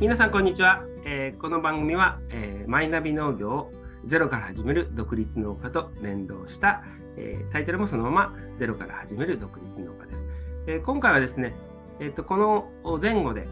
[0.00, 3.72] 皆さんこんにちは、えーこの番組は、えーマイナビ農業を
[4.06, 6.84] ゼロから始める独立農家と連動した、
[7.16, 10.24] えータイトルもそのままゼロから始める独立農家です。
[10.68, 11.56] えー今回はですね、
[11.98, 13.48] えーとこの前後で、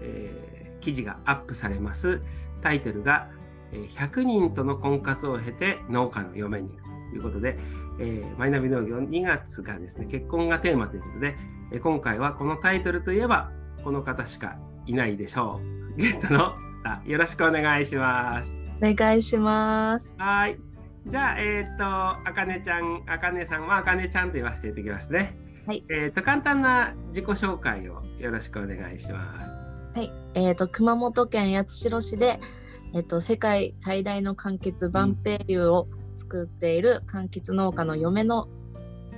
[0.00, 2.22] えー記事がアップされます
[2.62, 3.28] タイトルが、
[3.72, 6.68] 100人との婚活を経て農家の嫁に
[7.10, 7.58] ということで、
[7.98, 11.34] えーマイナビ農業2月がですね結婚がテーマということで、
[11.72, 13.50] え今回はこのタイトルといえば
[13.82, 15.77] この方しかいないでしょう。
[15.98, 18.52] ゲストの方よろしくお願いします。
[18.80, 20.14] お願いします。
[20.16, 20.56] はい。
[21.04, 25.36] じゃあ、えっ、と、あかねちゃん、あかねさんはあかねちゃんと言わせていただきますね。
[25.66, 25.84] はい。
[25.90, 29.98] えっ、と、簡単な自己紹介をよろしくお願いします。
[29.98, 32.38] はい、えっ、と熊本県八代市で
[32.94, 38.46] えっ、と世界最大の柑橘バンペイユを作っている柑橘農家の嫁の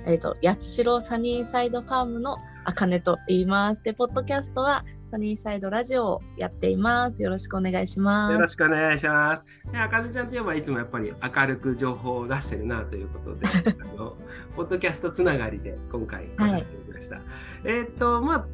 [0.07, 3.83] えっ、と八代サニーサイドファームのあかねと言います。
[3.83, 7.21] でポッドキャストはサニーサイドラジオをやっています。
[7.21, 8.53] よろしくお願いしまよろす。
[8.53, 9.43] よろしくお願いします。
[9.69, 13.45] であかねちゃんといえばいつもやっぱり明るく情報を出してるなということで、
[13.83, 14.15] あの
[14.55, 17.19] ポッドキャストつながりで今回お話してみました。
[17.65, 18.47] えっ、と、ま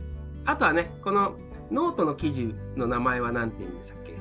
[0.46, 1.36] あ、あとはね、この
[1.72, 4.14] ノートの記事の名前は何て言うんでしたっけ？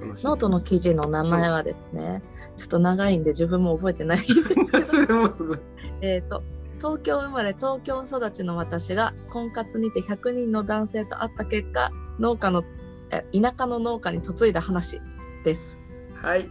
[0.00, 2.20] このノートの記事の名前はですね、
[2.56, 5.58] ちょっと長いんで自分も覚えてないんですけど それもすごい。
[6.00, 6.42] えー、と
[6.76, 12.64] 東京生まれ東京育ちの私が婚活にて100人の男性と会った結果農家の
[13.10, 15.00] え田舎の農家に嫁いだ話
[15.44, 15.78] です。
[16.22, 16.48] はい。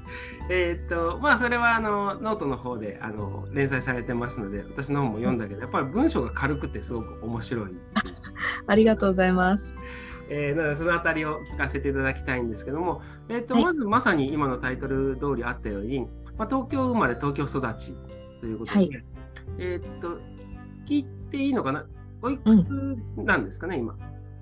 [0.49, 7.71] えーっと、まあ、それはあのノートの方であの連載されてますので、私の方も読んだけど、やっぱり文章が軽くてすごく面白い。
[8.67, 9.73] ありがとうございます。
[10.29, 17.95] えーなので、そのあたりを聞かせていただきたいんですけども、えーっと、はいまずまさに今のタイトル通りあったように、まあ、東京生まれ、東京育ち
[18.39, 19.14] ということで、はい
[19.57, 20.19] えーっと、
[20.87, 21.85] 聞いていいのかな？
[22.21, 23.95] おいくつなんですかね、今？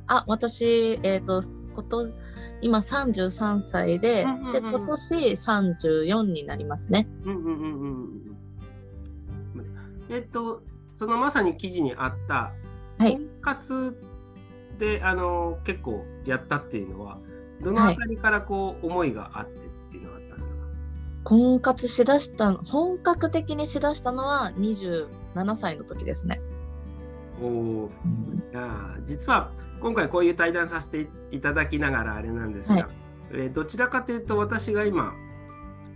[0.07, 1.41] あ私、えー、と
[1.75, 2.07] こと
[2.61, 7.07] 今33歳で,、うんうんうんで今年34になりますね。
[7.25, 8.37] うんうんうんうんうん。
[10.09, 10.61] えーっと、
[10.97, 12.51] そのまさに記事にあった、
[12.97, 13.97] はい婚活
[14.79, 17.19] であの結構やったっていうのは
[17.61, 19.57] どのあたりからこう思いがあって？
[19.57, 19.72] っていがあったんですか、
[21.23, 26.41] 婚活しだした本格的にしだしたのは27歳の時ですね。
[27.41, 27.89] おお
[28.51, 29.51] いやー実は
[29.81, 32.85] 今回こういう対談させていただきながらあれなんですが、はい。
[33.31, 35.13] えーどちらかというと私が今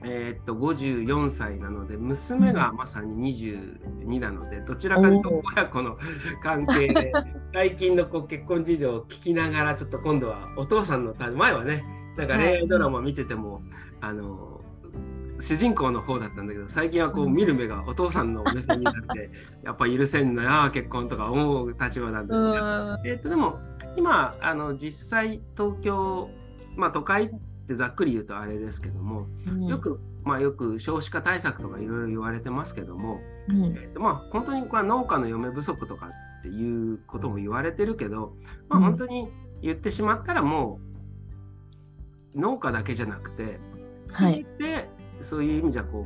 [0.03, 5.97] えーっと54歳なので娘がまさに22なので、どちらかというと親子の
[6.41, 7.11] 関係で
[7.53, 11.83] 最近のこう結婚事情を聞きながらちょっと今度はお父さんのた前はね
[12.15, 13.61] なんか恋愛ドラマ見てても、
[14.01, 14.56] あの
[15.39, 17.33] 主人公の方だったんだけど最近はこううん。
[17.33, 19.31] 見る目がお父さんの目線になって
[19.63, 23.07] やっぱ許せんのや結婚とか思う立場なんですうが、ん。
[23.07, 23.59] えー、とでも
[23.95, 26.27] 今あの実際東京
[26.75, 27.35] まあ都会っ
[27.67, 29.27] てざっくり言うとあれですけども、
[29.67, 33.19] よく、まあ、よく少子化対策とかいろいろ言われてますけども、
[33.49, 33.65] うん。
[33.65, 36.07] えーとまあ、本当にこれは農家の嫁不足とか
[36.39, 38.33] っていうことも言われてるけど、
[38.69, 38.85] まあ、うん。
[38.85, 39.27] 本当に
[39.61, 40.79] 言ってしまったらも
[42.35, 43.59] う農家だけじゃなくて、
[44.09, 44.45] はい。
[44.57, 44.89] で
[45.23, 46.05] そういう意味じゃこ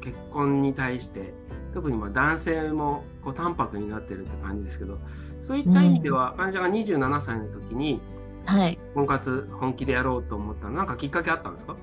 [0.00, 1.32] 結婚に対して
[1.74, 4.98] 特にまあ男性もこう淡白になってるって感じですけど
[5.42, 8.00] そういった意味では、患者が27歳の時に
[8.46, 11.76] はい婚活本気でやろうと思ったのなんかきっかけあったんですか？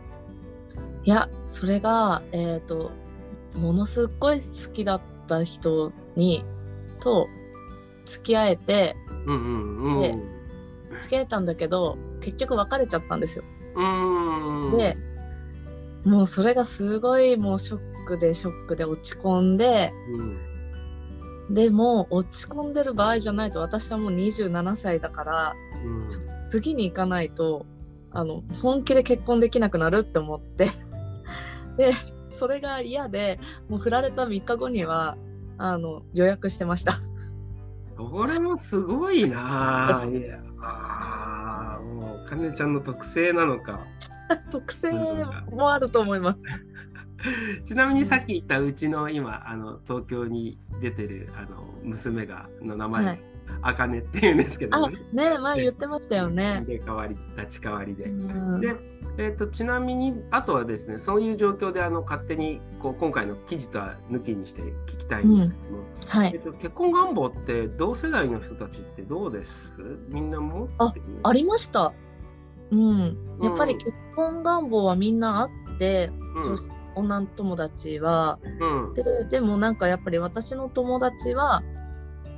[1.03, 2.91] いやそれがえっ、と
[3.55, 6.43] ものすっごい好きだった人に
[6.99, 7.27] と
[8.05, 8.95] 付き合えて
[9.25, 10.01] うんうんうん。
[10.01, 10.15] で
[11.01, 13.43] 付き合えたんだけど結局別れちゃったんですよ。
[13.75, 14.77] うーん。
[14.77, 14.97] で
[16.03, 19.91] もうそれがすごいもうショックでショックで落ち込んで
[21.49, 26.07] うん、でも落ち込んでる場合じゃないと私はもう27歳だからうん。
[26.49, 27.65] 次に行かないと
[28.11, 30.65] あの本気で結婚できなくなるって思って
[31.77, 31.93] で
[32.29, 35.17] それが嫌でもう振られた3日後には
[35.57, 36.99] あの予約してました。
[37.97, 40.05] これもすごいなあ。
[40.05, 40.37] いや
[41.83, 43.85] もう、かねちゃんの特性なのか。
[44.51, 44.91] 特性
[45.51, 46.39] もあると思います。
[47.65, 53.21] ちなみにさっき言ったうちの今、あの東京に出てるあの娘がの名前、はい
[53.61, 54.97] あかねっていうんですけどあね。
[55.11, 56.63] ね前言ってましたよね。
[56.67, 58.05] で代わり立ち代わりで。
[58.05, 58.11] う
[58.57, 58.75] んで、
[59.17, 69.97] えー、とちなみにあとはですねそういう状況であの勝手にこう今回の記事とは抜きにして聞きたいんですけども、はいえっと、結婚願望って同世代の人たちってどうです？
[70.09, 71.05] みんな持ってる？
[71.23, 71.91] ありました。
[72.71, 76.11] うん、やっぱり結婚願望はみんなあって、
[76.43, 78.39] 女子女友達は。
[78.59, 78.87] うん。
[78.89, 81.63] うんででもなんかやっぱり私の友達は、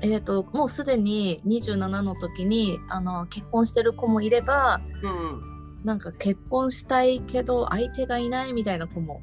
[0.01, 5.41] えー、ともうすでに27の時にあの結婚してる子もいればうん。
[5.83, 9.21] なんか結婚したいけど相手がいないみたいな子も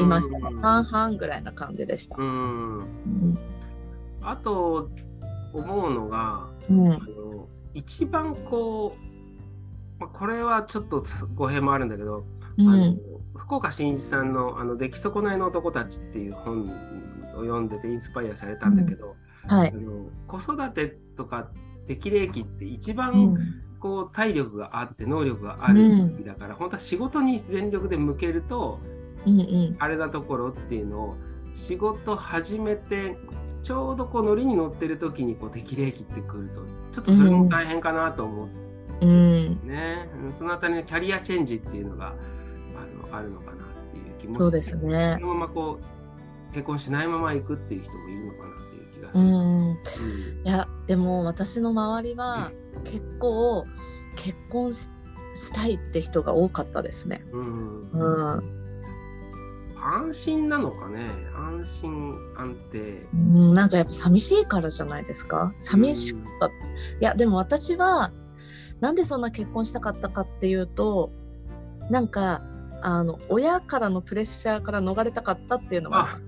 [0.00, 0.60] いましたね。
[0.60, 2.16] 半々ぐらいな感じでした。
[2.16, 2.78] うん。
[2.78, 3.38] うん。
[4.20, 4.90] あと
[5.52, 6.92] 思うのが、うん。
[6.92, 9.09] あの一番こう、
[10.00, 11.04] まあ、これはちょっと
[11.34, 12.24] 語弊もあるんだけど、
[12.58, 13.00] うん。
[13.36, 16.66] 福岡伸一さんの「あの出来損ないの男たち」っていう本を
[17.40, 19.14] 読んでてインスパイアされたんだけど、
[19.46, 19.68] はい。
[19.68, 19.76] あ。
[19.76, 21.50] の子育てとか
[21.86, 23.36] 適齢期って一う番ん。
[23.78, 28.78] こう体力があって能力がある時だから、本当は仕事に全力で向けると
[29.26, 29.76] うんうん。
[29.78, 31.16] あれなところっていうのを
[31.54, 33.18] 仕事始めて
[33.62, 36.62] ちょうどこうノリに乗ってる時にこう適齢期ってくると
[36.92, 38.54] ちょっとそれも大変かなと思って。
[38.54, 39.29] うん
[39.62, 42.14] ね、うんそのあたりのキャリアチェンジっていうのが
[42.74, 45.14] あのあるのかなっていう気もそうですね。
[45.14, 45.20] そ。
[45.20, 45.78] のままこ
[46.50, 49.24] う結婚しないまま行くっていう人もいるのかなっていう気がする。
[49.24, 49.76] うんうん。
[50.44, 52.52] いやでも私の周りは
[52.84, 53.66] 結構
[54.16, 54.88] 結婚し
[55.32, 57.24] したいって人が多かったですね。
[57.30, 58.42] うんうん
[59.82, 61.08] 安心なのかね？
[61.34, 63.06] 安心安定。
[63.14, 65.54] うん、なんかやっぱ寂しいからじゃないですか？
[65.60, 66.50] 寂しかった、い
[66.98, 68.10] やでも私は
[68.80, 71.10] なんでそんな結婚したかったかっていうと
[71.90, 72.42] なんか
[72.82, 76.20] あの親からのプレッシャーから逃れたかったっていうのがあ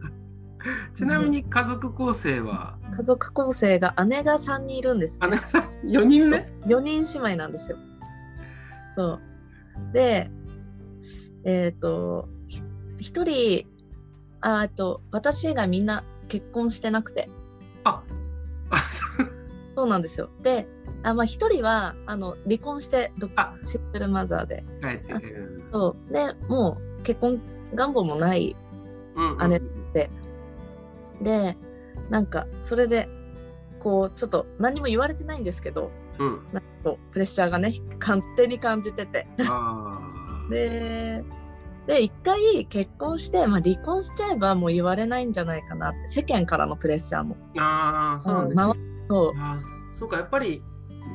[0.97, 7.79] ちなみに家族構成は、家族構成が姉が3人いるんです、あなたさん？4人目？4人姉妹なんですよ。
[8.97, 9.21] そう。
[9.93, 10.31] で
[11.45, 12.63] えっ、とひ
[13.01, 13.67] 一人
[14.41, 17.29] ああと私以外みんな結婚してなくて。
[17.85, 18.03] あ
[18.71, 18.91] あ
[19.75, 20.29] そうなんですよ。
[20.43, 20.69] で、
[21.03, 25.61] あまあ一人はあの離婚してどあシングルマザーで、帰ってる。
[25.71, 27.41] そうでもう結婚
[27.75, 28.55] 願望もない
[29.15, 29.61] うんうん姉
[31.23, 31.57] で、
[32.11, 33.09] なんかそれで
[33.79, 36.47] こうちょっと何も言われてないんですけど、うん。
[36.53, 39.27] なんかプレッシャーがね勝手に感じてて。
[40.51, 41.25] で。
[41.85, 47.37] で一回結婚して、まあ、離婚しちゃえばもう言われないんじゃないかなって世間からのプレッシャーも。
[47.59, 48.23] ああ、
[49.09, 49.35] そう
[49.99, 50.63] そうか、やっぱり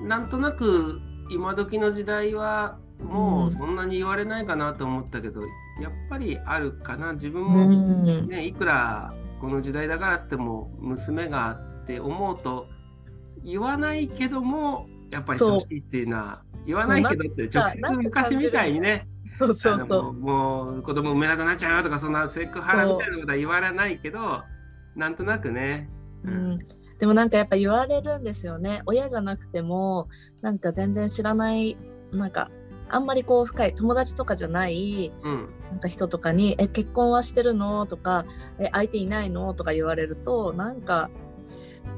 [0.04, 1.00] なんとなく
[1.30, 5.42] 今時の時代はもうそんなに言われないかなと思ったけど、
[5.82, 7.14] やっぱりあるかな。
[7.14, 8.28] 自分うもん。
[8.28, 12.66] ね、いくらこの時代だからっても娘がって思うと
[13.44, 24.42] 言わないけどもやっぱりそう欲しいっていうのは言わないけどって直接昔みたいにねそうそうあのそうもう子供産めなくなっちゃうよとかそんなセクハラみたいなことは言われないけど
[24.96, 25.90] なんとなくね、
[26.24, 26.60] うん、
[27.00, 30.08] でもなんかやっぱ言われるんですよね親じゃなくても
[30.42, 31.78] なんか全然知らない
[32.12, 32.50] なんか
[32.90, 38.26] あんまりこう深い友達とかじゃないうんなんか人とかに「え結婚はしてるの?」とか
[38.60, 41.10] 「え相手いないの?」とか言われるとなんか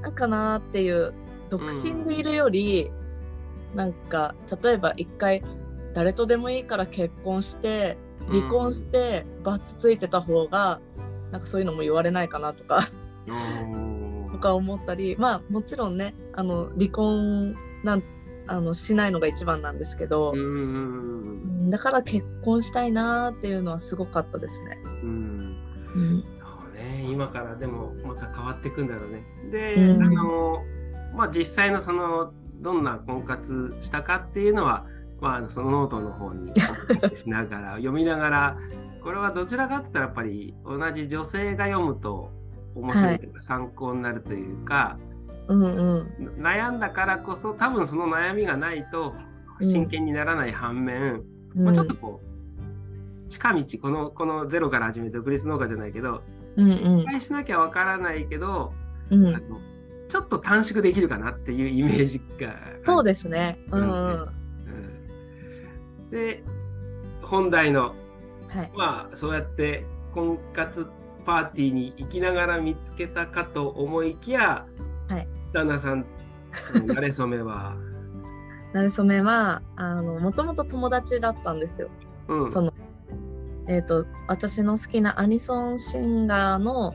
[0.02, 1.14] なんかなーっていう
[1.50, 2.92] 独身でいるより、
[3.74, 5.42] なんか例えば一回
[5.96, 7.98] 誰とでもいいから結婚して
[8.30, 10.80] 離婚してバツついてた方が
[11.32, 12.88] なんかそういうのも言われないかなとか。
[14.40, 18.04] か思ったりまあもちろんねあの離婚なん
[18.48, 20.34] あのしないのが一番なんですけど
[21.70, 24.78] だから結婚したいなーっていうのはすごかったですね。
[25.04, 25.58] うん。
[25.96, 26.24] うん。
[27.08, 29.24] 今からでもまた変わっていくんだろうね。
[29.52, 30.04] で、うん。
[30.04, 30.64] あの
[31.16, 34.86] まあ実際のそのどんな婚活したかっていうのは、
[35.22, 36.52] まあそのノートの方に
[37.18, 38.58] しながら読みながら
[39.04, 42.32] これはどちらかって言ったらやっぱり同じ女性が読むと
[42.76, 44.98] 面白いというか、参考になるというか
[45.48, 45.68] うんう
[46.20, 46.42] ん。
[46.42, 49.16] 悩んだからこそ多分その悩みがないと
[49.62, 51.24] 真剣にならない反面、
[51.56, 51.66] うん。
[51.66, 56.24] まあ、ちょっとこう近道このこのゼロから始めて独立農家じゃないけど
[56.56, 58.74] うん失敗しなきゃわからないけど、
[59.10, 59.26] うん。
[59.26, 59.60] うんあの
[60.08, 63.60] ちょっと短縮できるかなっていうイメージがそうですね。
[63.72, 64.22] うんうん。
[64.22, 64.26] う
[66.08, 66.10] ん。
[66.10, 66.44] で
[67.22, 67.94] 本題の
[68.50, 68.72] はい。
[68.76, 70.88] まあそうやって婚活
[71.26, 74.66] パーティーに行きながら見つけたかと思いきや、
[75.08, 75.28] はい。
[75.54, 76.06] 旦那さんの
[76.94, 77.76] 慣れ初めは、
[78.74, 81.90] なれそめはあのもともと友達だったんですよ。
[82.28, 82.74] うん、その
[83.68, 86.94] えっ、と私の好きなアニソンシンガーの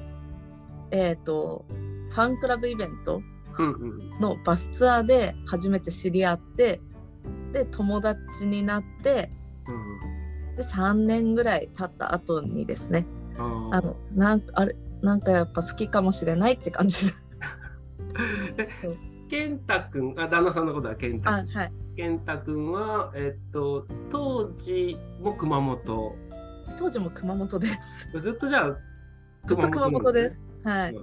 [0.91, 1.65] えっ、と
[2.11, 3.23] ファンクラブイベント
[3.59, 4.21] うんうん。
[4.21, 6.81] のバスツアーで初めて知り合って
[7.53, 9.31] で友達になって
[10.57, 16.97] で3年ぐらい経った後にですねうんあのなんかあれなんかやっぱ好きかもしれないって感じ。
[19.31, 21.73] 健太くんあ旦那さんのことは健太あはい。
[21.97, 26.15] 健太くんはえっと当時も熊本。
[26.79, 28.21] 当時も熊本です。
[28.21, 28.77] ずっとじゃあ
[29.47, 30.39] ずっと熊本です。
[30.65, 30.97] ははい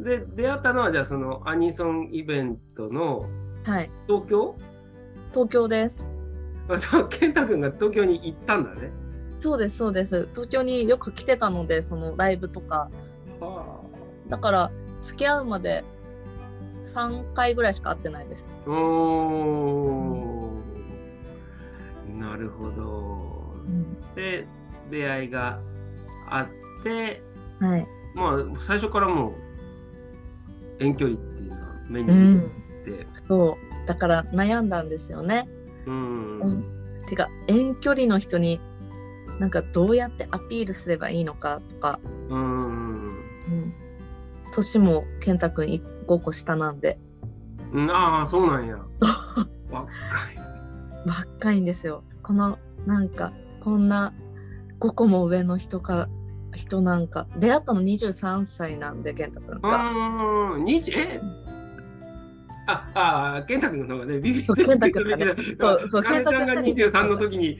[0.00, 3.26] で出会ったのはじゃあそのアニソンイベントの
[3.64, 3.90] はい。
[4.08, 4.56] 東京？
[5.32, 6.08] 東京です。
[6.68, 8.90] あじゃあ健太君が東京に行ったんだね。
[9.44, 10.26] そうですそうです。
[10.32, 12.88] 東京によく来てたのでそのライブとか。
[13.40, 13.84] は
[14.30, 14.70] だから
[15.02, 15.84] 付き合うまで
[16.82, 18.48] 3回ぐらいしか会ってないです。
[18.66, 18.70] あ。
[18.70, 22.18] おー。
[22.18, 23.54] なるほど。
[24.16, 24.46] で
[24.90, 25.60] 出会いが
[26.30, 26.48] あ
[26.80, 27.22] って
[27.60, 27.86] はい。
[28.14, 32.34] まあ最初からもう遠距離っていうのは目にうん。
[32.86, 33.86] 見てて、そう。
[33.86, 35.46] だから悩んだんですよね。
[35.84, 36.40] うん。
[36.40, 36.64] うん。
[37.06, 38.58] てか遠距離の人に
[39.38, 43.04] なんかどうやってアピールすればいいのかとか、うん。
[43.06, 43.74] うん、
[44.52, 46.98] 年も健太くん5個下なんで。
[47.72, 47.90] うん。
[47.90, 48.78] ああそうなんや。
[49.70, 50.38] 若い。
[51.06, 52.04] 若いんですよ。
[52.22, 54.12] このなんかこんな
[54.80, 56.08] 5個も上の人か
[56.54, 57.26] 人なんか。
[57.36, 59.90] 出会ったの23歳なんで健太くんが。
[60.56, 60.80] うんえ
[62.66, 65.24] ああ健太君の方がねビビそう健太君がね
[65.88, 67.58] そう健太君23の時に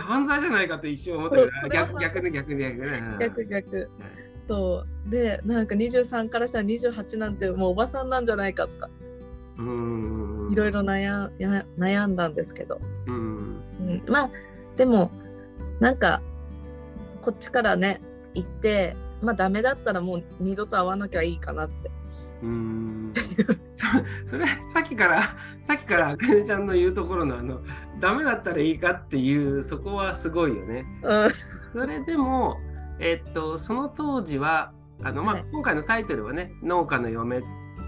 [0.00, 3.16] 犯罪じゃないかって一瞬思ったけど逆逆ね逆ね逆ね。
[3.20, 3.90] 逆逆。
[4.48, 5.10] そう。
[5.10, 8.90] でなんか23からしたら28なんてもうおばさんなんじゃないかとか。
[9.58, 10.48] うん。
[10.52, 11.30] いろいろ悩
[11.78, 13.62] 悩んだんですけど、うん。
[13.80, 14.30] うん、まあ
[14.76, 15.10] でも
[15.80, 16.22] なんか
[17.22, 18.00] こっちからね
[18.34, 21.90] 行ってまあダメだったらもう二度と会わなきゃいいかなって
[22.42, 23.12] うん。
[24.24, 27.60] そそれさっきからさっきからあかねちゃんの言うところのあの
[28.00, 30.84] ダメだったらいいかっていうそこはすごいよね。
[31.02, 31.30] うん。
[31.72, 32.56] それでも、
[33.00, 35.44] えっと、その当時はあの、まあはい。
[35.52, 37.42] 今回のタイトルはね「農家の嫁」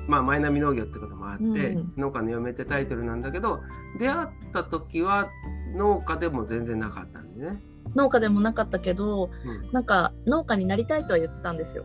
[0.09, 1.49] まあ、マイナビ農業ってこともあって、う
[1.81, 3.61] ん農家の嫁ってタイトルなんだけど
[3.99, 5.29] 出会った時は
[5.77, 7.61] 農家でも全然なかったんでね。
[7.95, 9.73] 農家でもなかったけどうん。
[9.73, 11.85] なんか農家になりたいとは言ってたんですよ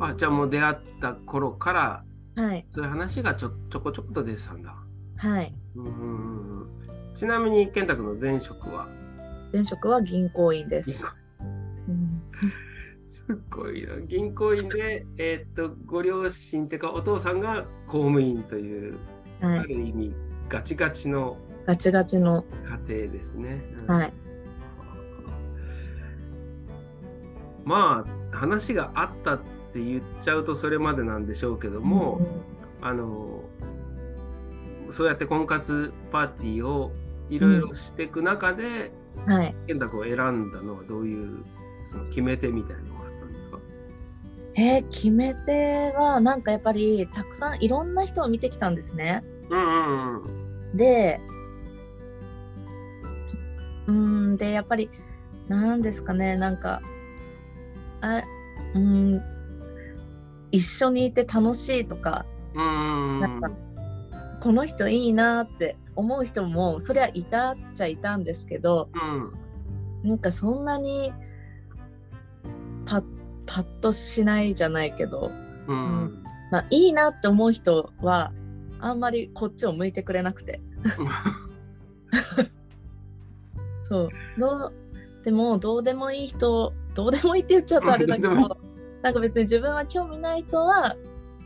[0.00, 2.66] あじゃあもう出会った頃からはい。
[2.74, 4.74] そういう話がちょちょこちょこと出てたんだ。
[5.16, 5.54] はい。
[5.76, 6.68] うん
[7.14, 8.88] ちなみに健太君の前職は？
[9.52, 11.00] 前職は銀行員です、
[11.88, 12.22] うん。
[13.10, 14.00] すっごいな。
[14.00, 18.98] 銀行員で、えーっとご両親っていうかお父さんが公務員という、
[19.42, 20.14] はい、ある意味
[20.48, 22.44] ガチガチのガチガチの。
[22.88, 23.62] 家庭ですね。
[23.76, 23.86] うん。
[23.86, 24.12] はい。
[27.64, 32.20] まあ話があったって言っちゃうとそれまでなんでしょうけども、
[32.80, 33.42] あの
[34.90, 36.92] そうやって婚活パーティーを
[37.30, 38.92] いろいろしていく中で、
[39.26, 39.54] うんはい。
[39.66, 41.44] 健太君を選んだのはどういう
[41.90, 43.58] その決め手みたいなのがあったんですか？
[44.56, 49.22] えー決め手はなんかやっぱりたくさんいろんな人を見てきたんですね。
[49.50, 50.76] うんうんうん。
[50.76, 51.20] で
[53.86, 53.94] うー
[54.32, 54.90] んでやっぱり
[55.48, 56.80] なんですかねなんか
[58.00, 58.22] あ
[58.74, 59.22] うーん
[60.52, 63.20] 一緒にいて楽しいとかうん。
[63.20, 63.50] なんか
[64.40, 70.08] この人いいなって思う人もそりゃいたっちゃいたんですけどうん。
[70.08, 71.12] なんかそんなに
[72.84, 73.04] パッ
[73.46, 75.30] パッとしないじゃないけど、
[75.66, 76.22] うん。
[76.50, 78.32] まあ、いいなって思う人は
[78.80, 80.60] あんまりこっちを向いてくれなくて。
[83.88, 84.08] そう。
[84.38, 84.72] どう
[85.24, 88.58] でもどうでもいい人どうでもいいって言っちゃうとあれだけど
[89.02, 90.96] なんか別に自分は興味ない人は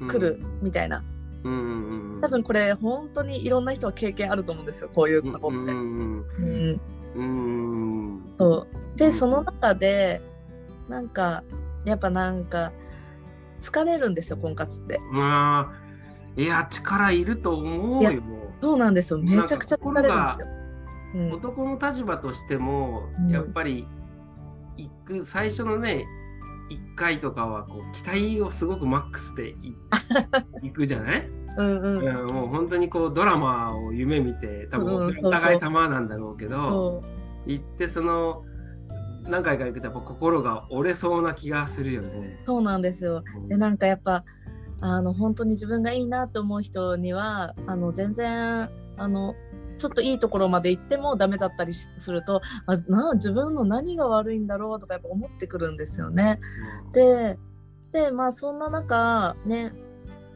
[0.09, 1.17] 来るみたいな、うん
[2.21, 6.79] 多分これ本当にいろんな人は経験あると思うんですよこういうことって。
[8.39, 8.99] そう。
[8.99, 10.21] でその中で
[10.89, 11.45] なんか
[11.85, 12.73] やっぱなんか
[13.61, 14.99] 疲れるんですよ婚活って。
[15.13, 18.23] まあいや力いると思うよ。
[18.61, 19.19] そうなんですよ。
[19.19, 20.55] めちゃくちゃ疲れるんですよ、
[21.15, 23.31] うん、男の立場としても、うん。
[23.31, 23.87] やっぱり
[24.77, 26.07] 行く最初のね
[26.71, 29.77] 1回とかはこう期待をすごくマックスでい
[30.63, 32.27] 行くじゃない、うんうん。
[32.27, 38.45] うん、もう本当にこうドラマを夢見て多分お互い様なんだろうけど、そう行ってその
[39.29, 42.39] 何回か行くとやっぱ心が折れそうな気がするよね。
[42.45, 43.23] そうなんですよ。
[43.49, 44.25] でなんかやっぱ
[44.81, 49.35] あの本当に自分がいいなと思う人にはあの全然あの
[49.79, 56.41] ちょっといいところまで行ってもダメだったりしするとあな自分の何が悪いんだろうとかやっぱ思ってくるんですよね。
[56.93, 57.39] で
[57.93, 59.73] でまあそんな中ね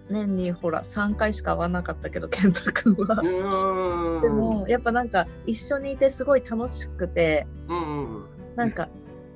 [0.09, 3.21] 年にほら3回しか会わなかったけど健太君は。
[3.23, 4.23] うん。
[4.23, 8.89] でもやっぱなんか一緒にいてすごい楽しくてうんうんなんか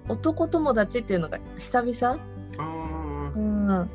[0.09, 2.19] 男友達っていうのが久々？
[2.59, 3.91] うんうん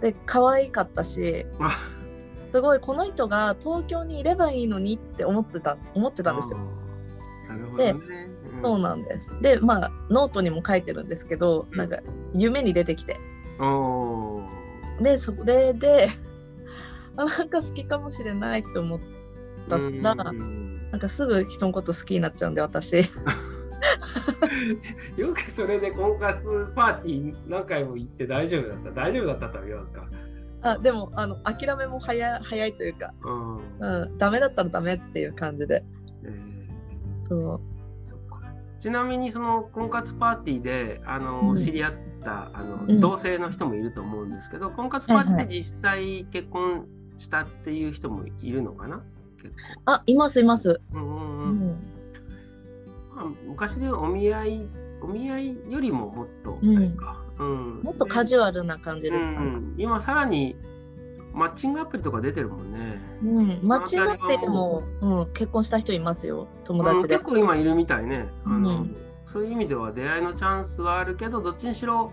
[0.00, 1.78] で可愛かったしあ
[2.52, 6.58] すごいこの人が東京にいればいいのにって思ってた思ってたんですよ。
[7.48, 7.94] なるほどね。
[8.62, 9.28] そうなんです。
[9.40, 11.98] でまあノートにも書いてるんですけどうんなんか
[12.34, 13.18] 夢に出てきて
[15.00, 16.08] でそれで
[17.16, 19.00] あなんか好きかもしれないって思っ
[19.68, 22.96] たらうんなんかすぐ人のこと好きになっちゃうんで私
[25.16, 28.90] よくそれで婚活パーティー何回も行って大丈夫だった？
[28.90, 29.48] 大丈夫だった？
[29.48, 30.06] とは言わんか。
[30.62, 33.56] あでもあの諦めも早い早いというか、うん。
[33.78, 35.84] うん、ダメだったらダメっていう感じで。
[36.24, 37.60] えーそう。
[38.80, 41.64] ちなみにその婚活パーティーであの、うん。
[41.64, 43.00] 知り合ったあの、うん。
[43.00, 46.86] 同性の人もいると思うんですけど婚活パーティはいーで実際結婚
[47.18, 49.02] したっていう人もいるのかな？
[49.42, 50.98] 結あいますいます、構。
[50.98, 51.80] うんうん。
[53.14, 54.68] まあ、昔でお見合い
[55.02, 56.96] お見合いよりももっとうん
[57.40, 57.80] うん。
[57.82, 59.74] もっとカジュアルな感じですかね、うんうん。
[59.78, 60.56] 今さらに
[61.32, 63.00] マッチングアプリとか出てるもんね。
[63.22, 63.60] うん。
[63.62, 66.48] マッチングアプリでも、うん、結婚した人いますよ。
[66.64, 68.28] 友達でうん、結構今いるみたいね。
[68.44, 68.96] あのうん。
[69.26, 72.12] そういう意味では出会いのチャンスはあるけど、どっちにしろ、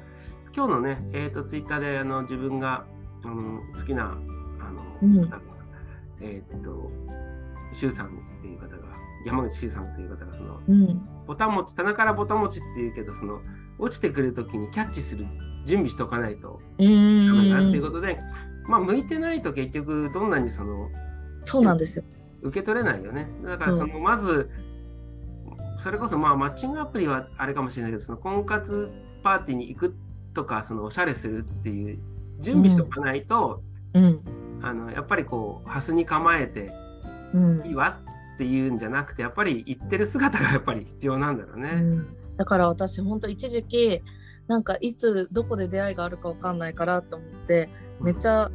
[0.55, 2.86] 今日のね、えー、とツイッターであの自分が
[3.24, 4.17] あの好きな、
[4.60, 5.29] あの、うん。
[6.22, 6.91] えっ、と、
[7.74, 8.10] 周さんっ
[8.41, 8.77] ていう方が、
[9.25, 11.01] 山口周さんという方が、その、うん。
[11.25, 13.41] ボタン持ち、棚からボタン持ちっていうけど、その、
[13.79, 15.25] 落ちてくるときにキャッチする
[15.65, 16.62] 準備しておかないと。
[16.79, 18.17] うダメだっていうことで、
[18.67, 20.89] まあ、向いてないと結局、どんなにその、
[21.41, 22.05] そうなんですよ。
[22.41, 23.27] 受け取れないよね。
[23.43, 24.50] だからその、まず
[25.79, 28.89] それこそまあマッチングアプリはあれかもしれないけどその婚活
[29.24, 29.96] パーティーに行く
[30.34, 32.00] とかそのおしゃれするっていう
[32.41, 33.62] 準備しておかないと、
[33.93, 34.22] うん。
[34.62, 36.69] あのやっぱりこうハスに構えて
[37.34, 37.67] うん。
[37.67, 38.00] いいわ
[38.36, 41.69] っていうんじゃなくてやっぱり行ってる姿がやっぱり必要なんだろうね。
[41.69, 44.03] うんだから私本当一時期
[44.48, 48.51] なんかいつどこで出会いがあるかわかんないからと思ってめっちゃ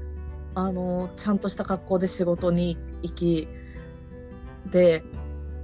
[0.54, 3.48] あのちゃんとした格好で仕事に行き
[4.70, 5.02] で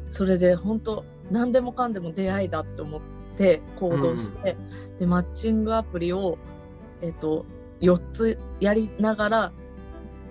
[0.06, 3.00] それで本当何でもかんでも出会いだって思っ
[3.36, 4.56] て行動して、
[4.98, 6.38] でマッチングアプリを、
[7.02, 7.44] えっと
[7.80, 9.52] 4つやりながら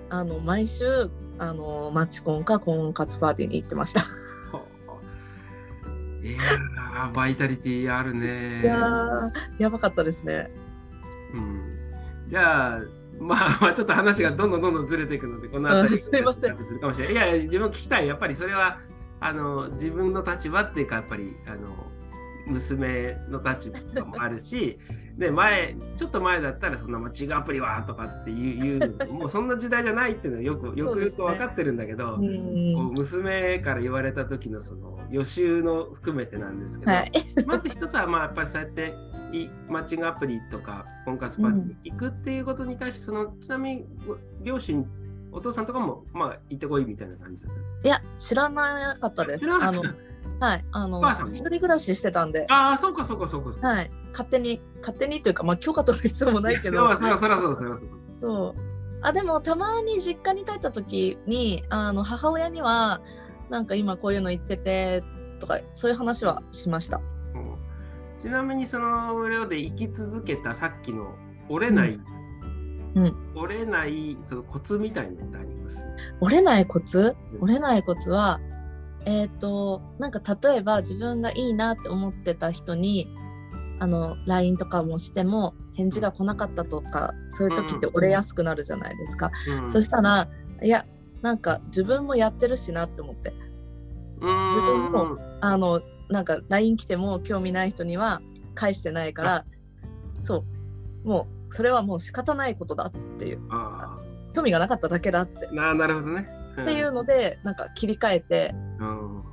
[0.09, 4.01] あの毎週あのマッチコンか婚活パーティーに行ってました。
[7.05, 8.61] ーバイタリティあるね。
[8.61, 10.49] いやーやばかったですね。
[11.33, 11.79] うん、
[12.29, 12.81] じゃあ、
[13.19, 17.13] まあ、 まあちょっと話がどんどんどんどんずれていくので、この辺りあすいませんするかもしれない。
[17.13, 18.07] いやいや、自分聞きたい。
[18.07, 18.79] やっぱりそれは、
[19.19, 21.91] あの、自分の立場っていうか、やっぱり、あの、
[22.47, 24.79] 娘の立場もあるし、
[25.17, 37.11] で、前、ちょっと前だったら、そんな、まあ、違うアプリはとかっていう、言うもう そんな時代じゃないっていうのはよく、よくよく分かってるんだけど、うこうん娘から言われた時のその予習の含めてなんですけど、はい。
[37.47, 38.93] まず一つはまあやっぱりそうやって
[39.31, 44.85] いマッチングアプリとか婚活パーティーに行くっていうことに対して、そのちなみにご両親
[45.31, 49.45] お父さんとかもまあ行ってこいみたいな感じだったんですいや知らなかったです。
[50.39, 53.67] はいあの一人暮らししてたんで、ああそうかそうかそうかそうか。
[53.67, 53.91] はい。
[54.11, 57.81] 勝手に勝手にというかまあ許可取る必要もないけいど、やそらそらそうそう
[58.21, 58.55] そう。
[59.01, 63.01] あでもたまに実家に帰った時にあの母親には
[63.49, 65.03] なんか今こういうの言ってて
[65.39, 66.97] とかそういう話はしました。
[67.33, 67.55] うん。
[68.21, 71.13] ちなみにその上で生き続けたさっきの
[71.47, 71.99] 折れない、
[72.95, 73.15] うん。
[73.35, 75.77] 折れないそのコツみたいなのってあります？
[76.19, 77.15] 折れないコツ？
[77.33, 77.43] うん。
[77.43, 78.39] 折れないコツは
[79.07, 83.07] えっ、となんか例えば自分がいいなって思ってた人に
[83.79, 89.69] あの LINE とかもしても返事が来なかったとかそういう時って折れやすくなるじゃないですか、うん。
[89.69, 90.27] そしたら
[90.61, 90.85] いや
[91.21, 93.33] なんか自分もやってるしなって思って。
[94.19, 98.19] うん自分もあのなんか LINE 来ても興味ない人には
[98.55, 99.45] 返してないから
[100.21, 100.43] そ
[101.05, 101.07] う。
[101.07, 103.39] もうそれはもう仕方ないことだっていう。
[103.51, 103.95] あ
[104.33, 106.27] 興味がなかっただけだって、あななるほどね。
[106.57, 106.61] ん。
[106.63, 108.66] っていうのでなんか切り替えてうん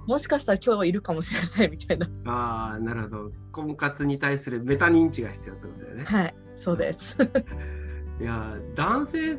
[0.06, 3.30] もしかしたら今日はいるかもしれないみたいなああ、なるほど。
[3.52, 6.04] 婚活に対するメタ認知が必要ってことだよね。
[6.04, 7.16] はいそうです
[8.20, 9.38] いやー、男性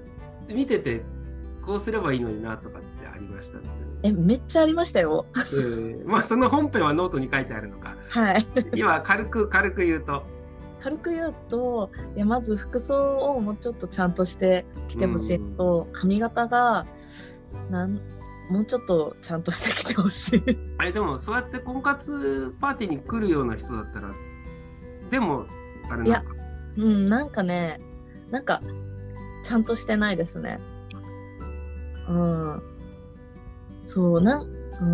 [0.49, 1.01] 見てて、
[1.65, 3.57] こうすればいいのになとかってありました？
[3.59, 3.63] ね。
[4.03, 7.95] えめっちゃありましたようんまあ、その本編はノートに書いてあるのか。
[8.09, 10.23] はい今、軽く、軽く言うと。
[10.81, 16.85] 軽く言うといやまず服装をもうちょっとちゃんとしてきてほしいのと髪型が
[17.71, 17.99] なん
[18.49, 20.43] もうちょっとちゃんとしてきてほしい。
[20.77, 24.13] あれ、でも、そうやって婚活パーティーに来るような人だったら、
[25.09, 25.45] でも、
[25.89, 26.31] あれなんか、
[26.77, 27.79] うんなんかね
[28.31, 28.61] なんか
[29.43, 30.59] ちゃんとしてないですね。
[32.09, 32.61] うん。
[33.83, 34.47] そうなん
[34.81, 34.85] う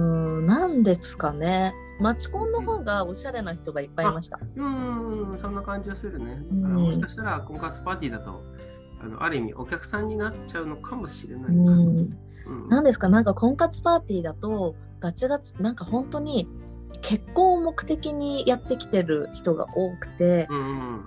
[0.42, 1.74] んなんですかね。
[2.00, 4.40] マチコンの方がおしゃれな人がいっぱいいました。
[4.56, 6.44] うん、そんな感じはするね。
[6.52, 6.74] うん。
[6.74, 8.44] もしかしたら婚活パーティーだと、
[9.02, 11.72] あのある意味お客さんになっちゃうのかもしれないな。
[11.72, 12.10] うん
[12.46, 12.70] うん。
[12.70, 13.10] なんですか？
[13.10, 16.48] なんか婚活パーティーだとガチガチなんか本当に
[17.02, 20.48] 結婚を目的にやってきてる人が多くて、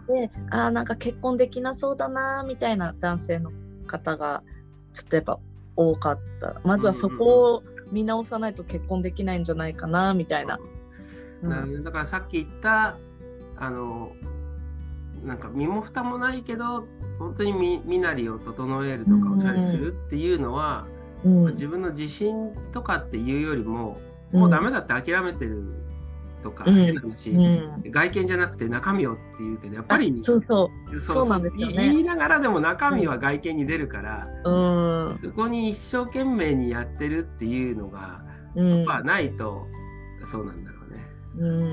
[0.09, 3.53] であーなんか結婚できなそうだなみたいな男性の
[3.87, 4.43] 方が
[4.93, 5.39] ちょっとやっぱ
[5.77, 6.61] 多かった。
[6.65, 10.59] まずはそこを見直さないと結婚できないんじゃないかなみたいな。
[11.43, 11.51] うん。
[11.51, 12.97] なだからさっき言った
[13.57, 14.13] あの
[15.25, 16.87] なんか身も蓋もないけど
[17.19, 20.87] 本当に身身なりを整えるとかおしゃれするっていうのは、
[21.25, 21.55] うん。
[21.55, 23.99] 自分の自信とかっていうよりも、
[24.33, 25.63] もうダメだって諦めてる
[26.43, 26.75] とか、うん。
[26.75, 27.83] 変な話、うん。
[27.91, 30.45] 外見じゃなくて中身をっていうけどやっぱありそう。
[30.47, 31.75] そうそうなんですよね。
[31.77, 35.21] 言いながらでも中身は外見に出るから、うん。
[35.23, 38.23] そこに一生懸命にやってるっていうのが、
[38.55, 38.85] うん。
[38.85, 39.67] まあないと
[40.31, 41.07] そうなんだろうね。
[41.39, 41.67] うん。
[41.67, 41.71] い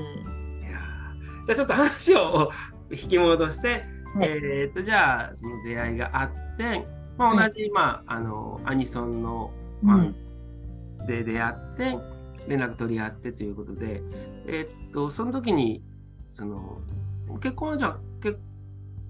[0.70, 1.46] やー。
[1.46, 2.50] じゃあちょっと話を
[2.90, 3.84] 引き戻して、
[4.14, 4.28] はい。
[4.28, 6.84] えー、とじゃあその出会いがあって、
[7.18, 9.50] まあ、は同じ、まあ、あのアニソンの
[9.82, 10.00] ファうん
[11.02, 11.98] ンで出会って、
[12.48, 14.02] 連絡取り合ってということで、
[14.48, 15.82] えー、とその時に
[16.32, 16.80] その
[17.40, 18.38] 結婚はじゃあ結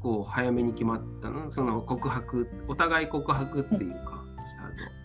[0.00, 1.52] 構早めに決まったの？
[1.52, 4.24] その告白お互い告白っていうか、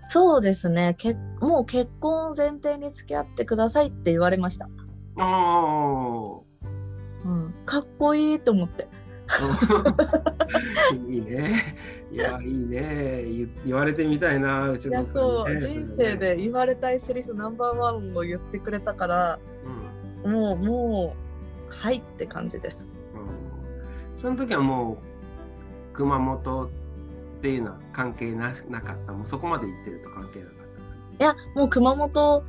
[0.08, 0.96] そうですね。
[0.98, 4.70] けもう結婚を前提に付き合ってくださいって言われました、
[5.18, 6.40] あ
[7.26, 8.88] うん、かっこいいと思って。
[9.30, 11.76] あ いいね。
[12.12, 13.24] いや、いいね。
[13.26, 16.16] 言言われてみたいな、うちいのやそう人生。
[16.16, 19.40] で言われたいセリフナンバーワンを言ってくれたから
[20.24, 21.16] それねもうも
[21.70, 23.28] うはいって感じですうんうん
[24.22, 26.70] その時はもう、熊本っ
[27.42, 29.12] ていうのは関係ななかった？
[29.14, 30.56] もうそこまで行ってると関係なかっ
[31.20, 32.44] いやもう熊本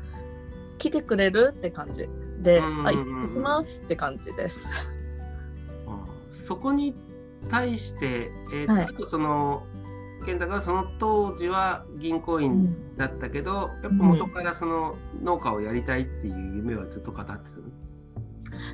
[0.78, 2.08] 来てくれるって感じ
[2.40, 4.68] で、うんうんうんあ行きますって感じです
[5.84, 5.90] た。
[5.90, 5.98] うん
[6.46, 6.94] そこに
[7.50, 9.64] 対して、えーはいその、
[10.26, 17.42] 健太がその当時は銀行員うんだったけど、やっぱ元からその農家をやりたいっていう夢はずっと語ってたの？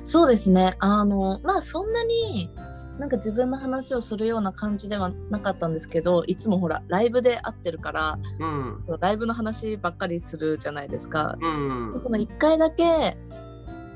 [0.05, 2.49] そうですねあのまあそんなに
[2.97, 8.83] なんか自分の話をするような感じではなかったんですけどいつもほらライブで会ってるからうん。
[8.99, 11.37] ライブの話ばっかりするじゃないですか。
[11.39, 12.01] うん。
[12.01, 13.17] その1回だけ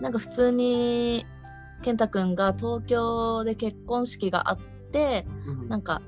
[0.02, 1.26] なんか普通に
[1.82, 4.58] 健太くんが東京で結婚式があっ
[4.92, 6.02] てうんなんか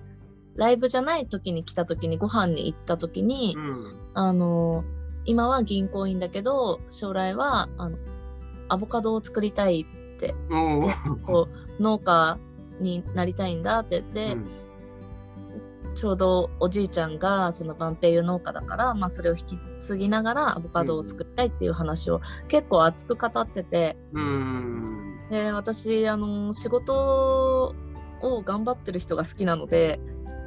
[0.55, 3.97] ライブじゃない時に来た時にご飯に行った時に、うん。
[4.13, 4.84] あの
[5.23, 7.97] 今は銀行員だけど将来はあの
[8.67, 9.86] アボカドを作りたい
[10.49, 11.19] うん。
[11.25, 11.47] こ
[11.79, 12.38] う農家
[12.79, 14.38] になりたいんだって言って、
[15.93, 25.19] ちょうどおじいちゃんがその万平油農家だから、まあ、それを引き継ぎながらアボカドを作りたいっていう話を結構熱く語ってて、うん。
[25.30, 27.75] で私あの仕事
[28.21, 29.99] を頑張ってる人が好きなので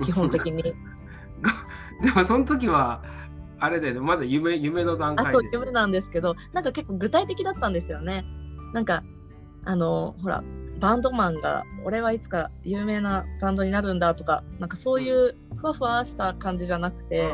[0.03, 0.63] 基本的に。
[2.03, 3.03] でもその時は
[3.59, 4.01] あれだよね。
[4.01, 5.29] まだ夢夢の段階で。
[5.31, 8.25] あそう夢なんですけどなんか結構具体的だったんですよね。
[8.73, 9.03] なんか
[9.65, 10.43] あのほら
[10.81, 17.29] バンドマンが俺はいつか有名なバンドになるんだとかなんかそういうふわふわした感じじゃなくて、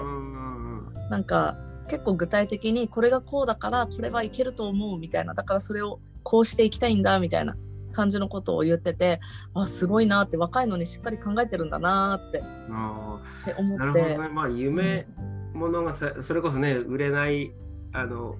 [1.10, 1.56] なんか
[1.88, 7.56] 結構具体的にこれがこうだからこれはいけると思うみたいなだからそれをこうしていきたいんだみたいな
[7.92, 9.20] 感じのことを言ってて
[9.54, 13.84] あすごいなって若いのにしっかり考えてるんだなってあって思って。
[13.84, 14.28] るほどね。
[14.28, 15.06] まあ夢
[15.52, 17.52] ものがさそれこそね売れない
[17.92, 18.36] あの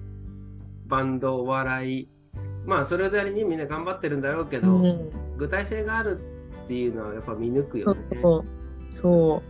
[0.85, 2.09] バンドお笑い
[2.65, 6.19] まあそれなりにみんな頑張ってるんだろうけど、うん、具体性がある
[6.65, 8.01] っていうのはやっぱ見抜くよね。
[8.21, 9.41] そうそ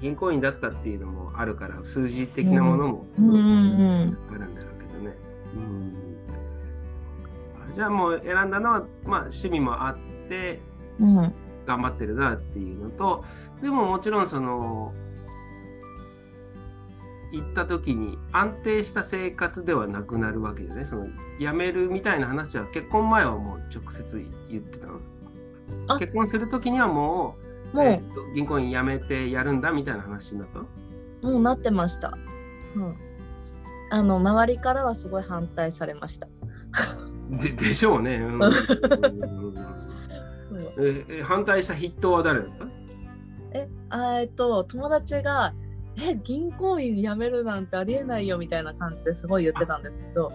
[0.00, 4.18] 銀行員だったっていうのもあるから数字的なものもううんうんうん。
[4.30, 5.16] あるんだろうけどね。
[5.54, 5.94] うん。
[7.72, 10.60] あじゃあもう選んだのは、まあ、趣味もあって
[10.98, 11.32] うん。
[11.66, 13.24] 頑張ってるなっていうのと
[13.60, 14.92] でももちろんその
[17.32, 21.06] 行った時に安定した生活ではなくなるわけでねその
[21.40, 25.00] 辞めるみたいな話は結婚前はもう直接言ってたの？
[25.88, 25.98] あ。
[25.98, 27.36] 結婚する時にはも
[27.72, 31.32] うもう、えーと銀行員辞めてやるんだみたいな話になったの？
[31.32, 32.16] もうなってました。
[32.76, 32.94] うん。
[33.90, 36.28] あの周りからはすごい反対されました。
[37.30, 38.16] ででしょうね。
[38.16, 38.40] うん。
[40.78, 42.66] ええ反対した筆頭は誰だった？
[43.58, 45.54] え、あえっと友達が
[45.98, 50.30] え銀行員辞めるなんてありえないよみたいな感じですごい言ってたんですけど、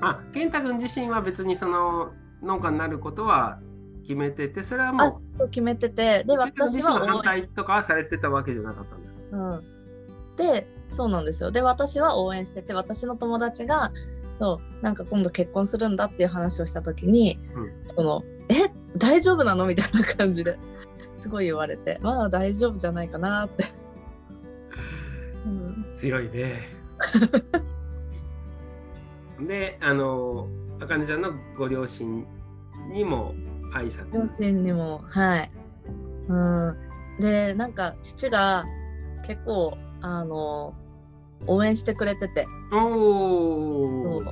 [0.00, 3.58] あ健太君自身は別にその農家になることは
[4.02, 6.24] 決めててそれはあもうそう決めてて。
[6.24, 9.08] で私は応反対とかはされてたわけじゃなかったんだ。
[9.32, 11.50] 援、うん、でそうなんですよ。
[11.50, 13.92] で私は応援してて私の友達が
[14.38, 17.72] そうなんか今度結婚するんだっていう話をした時に、うん。
[17.94, 19.66] そのえ大丈夫なの？
[19.66, 20.56] みたいな感じで
[21.18, 23.64] すごい言われてまあ大丈夫じゃないかなって。
[26.00, 26.62] うん強いね。
[29.46, 30.46] であの
[30.80, 32.26] あかねちゃんのご両親
[32.90, 33.34] にも
[33.74, 34.36] 挨両拶。
[34.38, 35.50] 親にもはい。
[36.28, 36.76] うん。
[37.20, 38.64] でなんか父が
[39.26, 40.74] 結構あの
[41.46, 42.46] 応援してくれてて。
[42.72, 44.22] お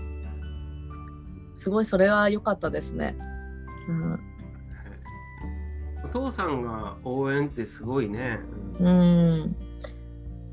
[1.54, 3.16] すごいそれは良かったですね。
[3.88, 4.20] うん。
[6.04, 8.38] お父さんが応援ってすごいね。
[8.78, 8.86] うん。
[8.86, 8.90] う
[9.44, 9.67] ん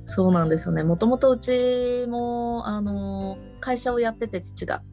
[0.05, 0.83] そうなんですよね。
[0.83, 4.83] もともとうちもあの会社をやってて父が。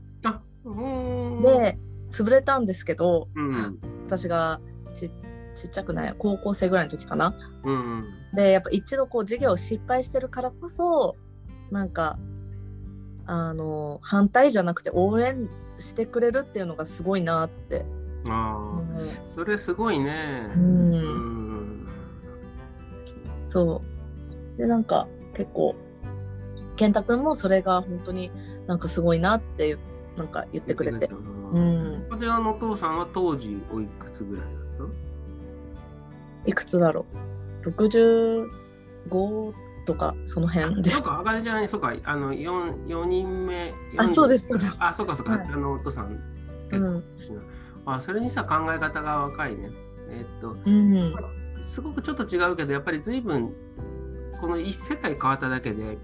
[1.43, 1.79] で
[2.11, 4.61] 潰れたんですけどうん私が
[4.95, 5.11] ち
[5.55, 7.35] ちっちゃくない高校生ぐらいの時かな。
[7.65, 11.17] うんでやっぱ一度こう授業を失敗してるからこそ
[11.71, 12.19] なんか
[13.27, 15.49] あの反対じゃなくて応援
[15.79, 17.85] してくれるっていうのがすごいなって。
[18.25, 18.81] あうんあ
[19.35, 20.51] それすごいね。
[20.55, 21.89] うんうん
[23.47, 23.92] そう。
[24.57, 25.75] で、なんか結構、
[26.77, 28.31] 健太くんもそれが本当に
[28.67, 29.79] なんかすごいなっていう
[30.17, 31.09] なんか言ってくれて。
[31.09, 34.45] こちらのお父さんは当時おいくつぐらい
[34.79, 34.89] だっ
[36.47, 37.07] いくつだろ
[37.65, 40.97] う ?65 とかその辺でた。
[40.97, 43.73] そうか、あかねちゃんに、そうか、あの、4, 四人目。
[43.99, 46.19] あそうですそうですあ、そうか、そうか、はいあの、お父さん。
[46.73, 47.05] うん。
[47.87, 49.71] あ、それにさ、考え方が若いね。
[50.11, 51.15] えーっと、うん。
[51.65, 53.53] すごくちょっと違うけど、やっぱり随分、
[54.43, 55.99] この一世界変わっただけで、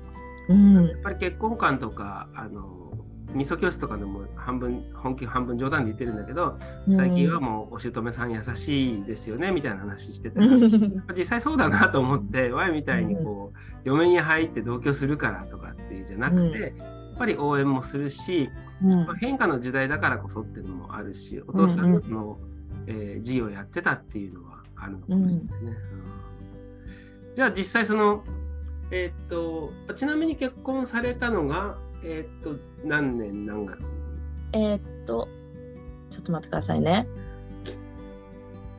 [0.48, 0.86] うん。
[0.86, 2.92] やっぱり結婚観とか、あの、
[3.34, 6.56] 味噌教室とかでも半分、本気半分冗談で言ってるんだけど、
[6.96, 11.04] 最近はもうお姑さん優しいですよね、みたいな話してて、うん。
[11.16, 16.78] 実際そうだなと思って、ワイみたいにこう、嫁に入って同居するからとかっていうじゃなくて、うん。
[16.78, 18.50] やっぱり応援もするし、
[18.84, 19.04] うん。
[19.04, 22.38] まあ変化の時代だからこそっていうのもあるし、お父さんのその、
[22.86, 25.42] えー事業をやってたっていうのはあるのかもしれないね。
[26.12, 26.17] うん
[27.38, 28.24] じゃあ実際その、
[28.90, 33.78] えーっと、ちなみに結婚されたのが、えーっと、何年何月？
[33.80, 33.86] に
[34.54, 35.28] えーっと、
[36.10, 37.06] ちょっと待ってくださいね。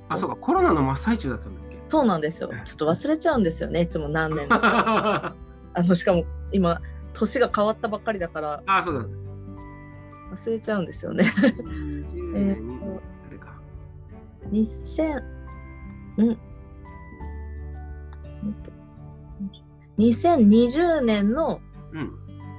[0.10, 1.80] あ、そうか、コロナの真っ最中だったんだっけ？
[1.88, 2.50] そうなんですよ。
[2.66, 4.48] ちょっと忘れちゃうんですよね、いつも何年。
[4.50, 5.34] あ、
[5.74, 6.82] あの、しかも今、
[7.14, 9.06] 年が変わったばっかりだからそうだ。
[10.36, 11.24] 忘れちゃうんですよね。
[11.24, 13.54] 20え年に ーっと、あれか。
[14.52, 15.20] 2000、
[16.34, 16.38] ん
[20.00, 21.62] 2020年の
[21.94, 22.16] うん。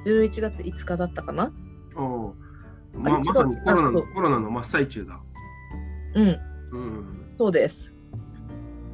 [0.06, 1.52] 11月5日だったかな？
[1.94, 2.34] おう
[2.94, 5.20] まあ、あれ違うまさにコロナのコロナの真っ最中だ。
[6.14, 6.26] うん、
[6.72, 7.34] うん。
[7.36, 7.92] そうです。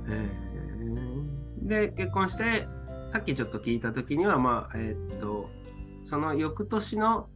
[0.08, 0.46] えー
[1.66, 2.66] で、結婚して、
[3.12, 5.46] さっきちょっと聞いたときには、まあ、えーっと、
[6.08, 7.28] その翌年の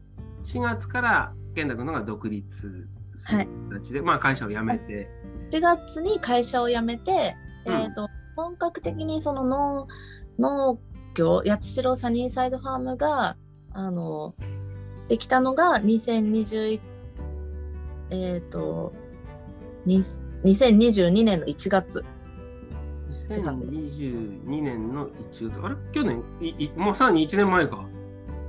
[0.45, 2.89] 4月から健太君のが独立する
[3.25, 5.09] はい形で、まあ、会社を辞めて、
[5.51, 9.89] 4月に会社を辞めて、うんえー、と本格的にその農
[10.39, 10.79] 農
[11.15, 13.37] 業八代サニーサイドファームが
[13.73, 14.35] あの
[15.09, 16.81] できたのが2021
[18.11, 18.93] えっ、と
[19.87, 20.03] に
[20.45, 22.05] 2022年の1月。
[23.29, 25.77] 2022年の1月、あれ？
[25.93, 26.23] 去年？
[26.41, 27.85] いいもうさらに1年前か。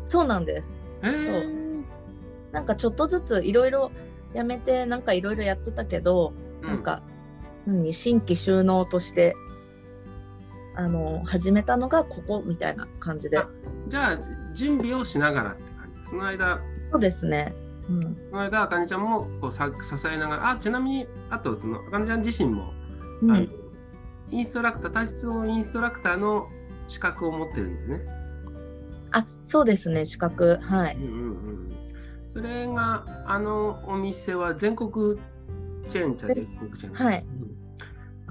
[0.06, 0.72] そうなんです。
[1.04, 1.84] へー。
[2.52, 3.92] なんかちょっとずついろいろ
[4.34, 7.02] 辞めてなんかいろいろやってたけど、うなんか
[7.66, 9.36] 何新規収納として
[10.76, 13.48] あの始めたのがここみたいな感じであ
[13.88, 14.20] じゃあ、
[14.54, 16.10] 準備をしながらって感じ。
[16.10, 17.54] その間、そうですね。
[17.90, 22.74] うんその間、あかねちゃんもこうさ支えながら、あ、ちなみに、あと、その、あかねちゃん自身も、
[23.22, 23.50] うん
[24.32, 26.48] インストラクター、体質のインストラクターの
[26.88, 28.02] 資格を持ってるんですね。
[29.12, 30.58] あ、そうですね、資格。
[30.62, 30.96] はい。
[30.96, 31.72] うんうんうん。
[32.30, 35.20] それが、あのお店は全国
[35.90, 36.94] チェーンじゃ全国チェーン。
[36.94, 37.26] はい。
[37.42, 37.52] うん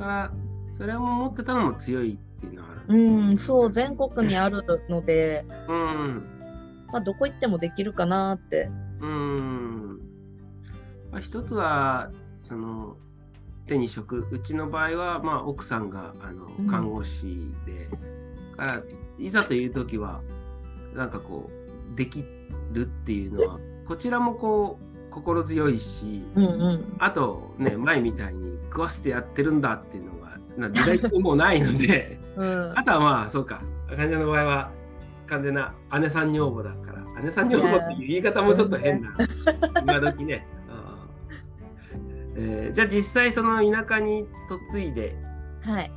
[0.01, 0.33] から、
[0.73, 2.99] それも持ってたのも強いっていうのはあうる。
[3.33, 6.23] ん、そう、全国にあるので、うん。
[6.93, 8.71] まあ、どこ行ってもできるかなって。
[9.01, 10.01] うん。
[11.13, 12.97] まあ、一つは、その、
[13.67, 17.89] 手に職、うちの場合は、まあ、奥さんがあうんの看護師で、
[18.57, 18.83] から
[19.19, 20.21] いざという時は、
[20.95, 21.49] なんかこ
[21.93, 22.25] う、でき
[22.73, 26.97] るっていうのは、こちらもこう、心強いし、うんうん。
[26.99, 30.20] あとね、前みたいに食わせてやってるんだっていうのが、
[30.57, 33.61] な時代的にもうないので、うんあとはまあ、そうか、
[33.97, 34.71] 患者の場合は
[35.27, 39.15] 完全な姉さん女房だから、姉さん女房っていう言い方もちょっと変な、
[39.83, 40.47] 今時ね。
[42.37, 44.25] えーじゃあ実際その田舎に
[44.73, 45.17] 嫁いで、
[45.63, 45.91] はい。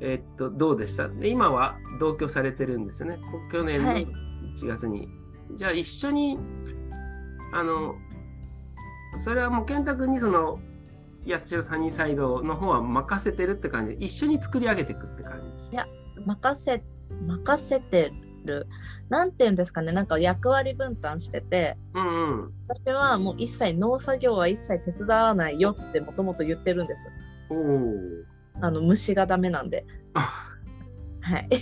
[0.00, 1.08] えーっと、どうでした？
[1.08, 3.16] で今は同居されてるんですよね。
[3.32, 4.06] こ去年のはい
[4.56, 5.08] 1月に。
[5.56, 6.36] じゃあ一緒に、
[7.52, 7.94] あの、
[9.24, 10.60] それはもう健太君にその、
[11.26, 15.76] 八代サニーサイドの方は任せてるって感じで、一緒に作り上げていくって感じ。
[16.26, 16.82] 任せ、
[17.26, 18.12] 任せて
[18.44, 18.66] る。
[19.08, 22.12] なんていうんですかね、なんか役割分担してて、うんう
[22.46, 22.52] ん。
[22.68, 27.12] 私はもう一切農作業は一切手伝わないよってもともと言ってるんですよ。
[27.50, 27.94] おお。
[28.60, 29.84] あの虫がダメなんで。
[30.14, 30.48] あ
[31.20, 31.48] はい。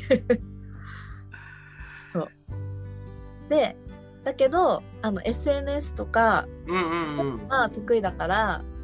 [3.49, 3.77] で
[4.25, 7.47] だけどあの SNS とかうんうんうん。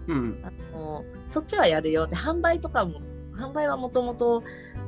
[0.09, 0.43] うん。
[0.43, 3.01] あのそっちはやるよで販売とかも
[3.35, 4.43] 販売はもともと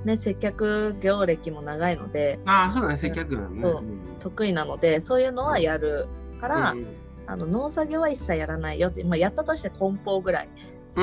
[0.05, 3.63] ね接客業歴も長いのでああ、そうだね、接客なのね。
[3.63, 3.85] そう
[4.19, 6.07] 得意なのでそういうのはやる
[6.41, 6.87] から、うん
[7.27, 10.49] あの農作業は一切やらないよって、まあ、やったとして梱包ぐらい
[10.97, 11.03] だ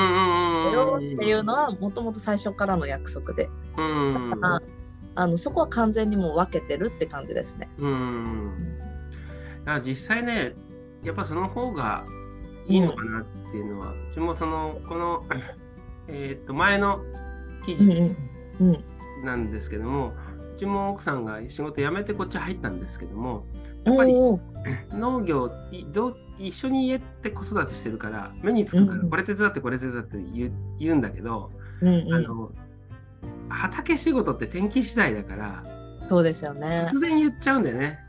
[0.74, 1.16] ようん。
[1.16, 4.46] っていうのはもともと最初からの約束で、うんうんうん。
[4.46, 4.62] あ
[5.16, 7.70] あのそこは完全にもう分けてるって感じですね。
[7.78, 8.78] うん。
[9.60, 10.54] だから実際ね、
[11.02, 12.06] やっぱその方が
[12.68, 15.26] いいのかなっていうのは、うちもその、この、
[16.10, 17.00] えっと、前の
[17.66, 18.16] 記うん事
[18.60, 18.84] うんうん
[19.26, 20.14] なんですけども、
[20.56, 23.46] うちも奥さんが仕事辞めてこっち入ったんですけども、
[23.86, 24.14] やっぱり
[24.92, 31.52] 農業いどう一緒に家って子育てしてるから目につくからうんこれ手伝ってこれ手伝って言う言うんだけど、
[31.82, 32.52] うんうんあの
[33.50, 35.64] 畑仕事って天気次第だから
[36.10, 36.88] そうですよね。
[36.92, 38.00] 突然言っちゃうんだよね。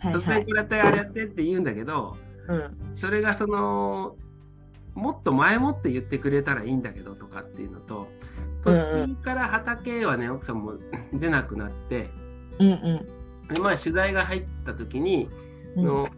[0.00, 0.24] 突はいはい。
[0.24, 2.16] 然これやってあれやってって言うんだけど
[2.48, 2.96] うん。
[2.96, 4.16] それがその
[4.94, 8.08] もっと前もって言ってくれたらいいんだけどとかっていうのと
[8.64, 10.74] うん途うん中から畑はね奥さんも
[11.12, 12.10] 出なくなって
[12.58, 12.74] うんう
[13.48, 13.54] ん。
[13.54, 15.28] でまあ取材が入った時に
[15.76, 15.84] うん。
[15.84, 16.08] の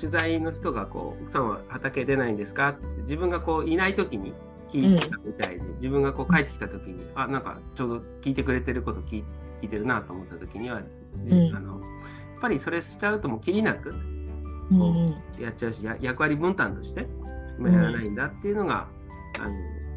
[0.00, 4.32] 取材の人がこう「奥さんは畑出ないんですか?」って自分がこういない時に
[4.70, 9.24] 聞いてたみたいで、自分がこう帰ってきた時にあなんかちょうど聞いてくれてること聞
[9.62, 10.82] いてるなと思った時には、
[11.24, 11.56] でうん。
[11.56, 11.86] あのや
[12.38, 13.92] っぱりそれしちゃうともうきりなく
[14.70, 14.84] うんう
[15.40, 17.06] んやっちゃうしや役割分担として
[17.58, 18.88] 今やらないんだっていうのが、
[19.40, 19.54] あの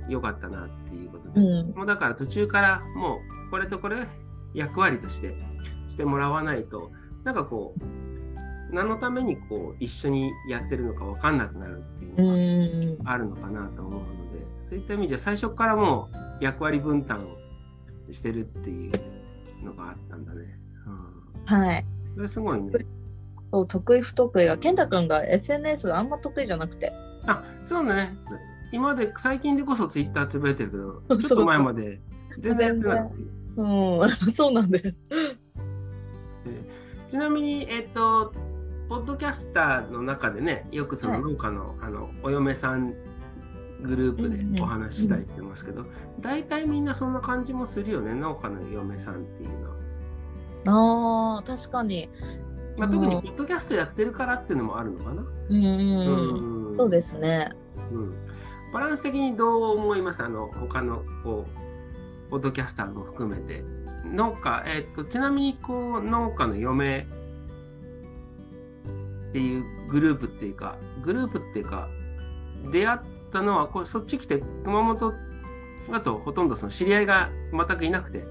[0.09, 4.07] 良かったなっていうことで、うんもうだから途中からもうこれとこれ
[4.53, 5.35] 役割として
[5.89, 6.91] してもらわないと
[7.23, 18.91] なんかこう何のためにこう一緒にやってるのか分かんなくなるっていううのんがあるのかなと思うので、そういった意味じゃ最初からもう役割分担をしてるっていう
[19.65, 20.57] のがあったんだね。
[20.85, 21.85] うん、はい。
[22.15, 22.71] それすごいね。
[23.51, 26.91] そう得意不得意が健太くんが SNS があんま得意じゃなくて。
[27.27, 28.15] あそうだね。
[28.27, 28.35] す
[28.71, 31.99] 今まで最近でこそツイッターつぶやいてるけど、 ちょっと前まで
[32.39, 33.09] 全然やってなかっ
[33.55, 33.61] た。
[33.61, 35.03] うん そうなんです。
[37.09, 38.33] ちなみに、えっと、
[38.87, 42.93] ポッドキャスターの中でね、よくその農家の,、あのお嫁さん
[43.81, 45.83] グループでお話ししたりしてますけど、
[46.21, 51.37] 大体みんなそんな感じもするよね、農家の嫁さんっていうのは。
[51.37, 52.09] ああ確かに。
[52.81, 55.23] まあ、うん特にポッドキャストやってるからっていうのもあるのかな。
[55.49, 57.49] うんそうですね。
[57.91, 58.13] うん。
[58.73, 60.23] バランス的にどう思います？
[60.23, 61.45] あの他のこ
[62.27, 63.63] うポッドキャスターも含めて。
[64.03, 67.01] 農家、えっとちなみにこう農家の嫁
[69.29, 71.87] っていうグループっていうかグループっていうか
[72.71, 72.99] 出会っ
[73.31, 75.13] たのはこうそっち来て熊本
[75.91, 78.23] だとほとんどその知り合いが全くいなくて。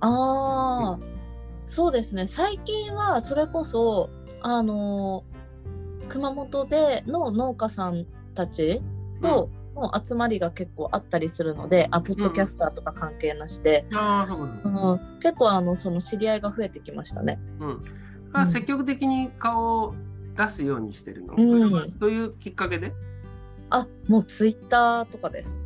[0.00, 0.98] ああ、
[1.66, 2.26] そうですね。
[2.26, 4.10] 最近はそれこそ
[4.42, 5.32] あのー
[6.08, 8.82] 熊本での農家さんたち
[9.22, 17.38] との集まりが結構あったりするので、あポッドキャスターとか関係なしで、ああそうん、結構あのその知り合いが増えてきましたね。
[17.60, 17.80] うん。
[18.34, 19.94] あ積極的に顔を
[20.36, 21.48] 出すようにしてるの、うん。
[21.48, 22.92] それはどういうきっかけで？
[23.70, 25.62] あもうツイッターとかです。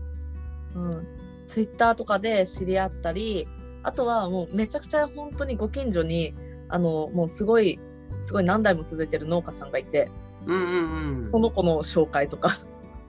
[0.76, 1.06] うん、
[1.48, 3.48] ツイッターとかで知り合ったり
[3.86, 6.34] あとはもうめちゃくちゃ本当にご近所に
[6.68, 7.78] あのもうすごい
[8.20, 10.10] すごい何代も続いてる農家さんがいて
[10.44, 12.58] うんうんうんその子の紹介とか、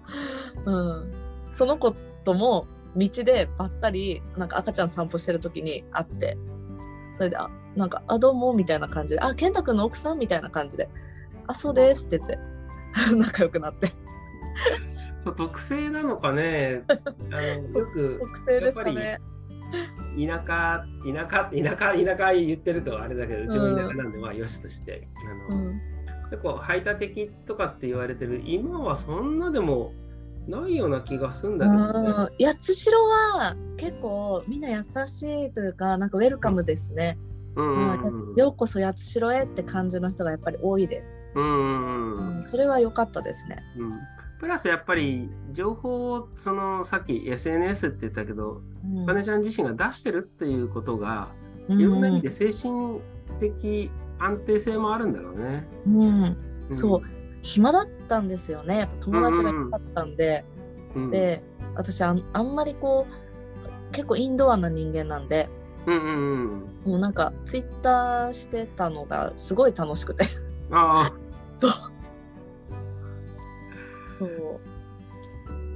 [0.65, 1.11] うん、
[1.51, 6.37] その子とも道でばったりなんか赤ちゃん散歩してる時に会って
[7.17, 10.89] それであなんか「あどうも」みたいな感じで「あ健太君の奥さん?」みたいな感じで
[11.47, 12.37] 「あそうです」って言って
[13.17, 13.91] 仲良くなって
[15.23, 16.95] そう特性なのかねあ
[17.71, 19.19] のよく特性ですかね。
[20.17, 25.08] 田舎田舎田舎田舎言ってるとあれだけどうちも田舎なんでまあよしとして
[25.49, 25.82] あの、うん。
[26.30, 29.93] 結構排他的とかって言われてる今はそんなでも
[30.47, 32.10] ないような気がするんだけどね。
[32.10, 32.45] うん。
[32.45, 32.93] 八代
[33.38, 37.18] は結構みんな優しいというかなんかウェルカムですね、
[37.55, 42.36] うんようこそ八代へって感じの人がやっぱり多いです、うんうんうん。
[42.38, 43.63] うん、それは良かったですね。
[43.78, 43.91] うん。
[44.39, 51.29] プラスやっぱり情報をそのさっき SNS って言ったけど、うんかねちゃん自身が出してるっていうことが
[51.67, 51.81] うん。
[51.81, 52.99] いろんな意味で精神
[53.39, 55.67] 的安定性もあるんだろうね。
[55.85, 56.23] うん。
[56.23, 56.38] ん。
[56.73, 57.01] そう。
[57.41, 58.79] 暇だったんですよね。
[58.79, 60.43] やっぱ友達がいなかったんで、
[60.95, 61.43] うんで
[61.75, 65.49] 私あんあんまりこう結構インドアな人間なんで。
[65.85, 66.31] うんうん
[66.85, 66.91] うん。
[66.91, 70.25] もうなんかツイッターしてたのがすごい楽しくて。
[70.71, 71.13] ああ、
[71.61, 71.71] そう。
[74.19, 74.59] そう。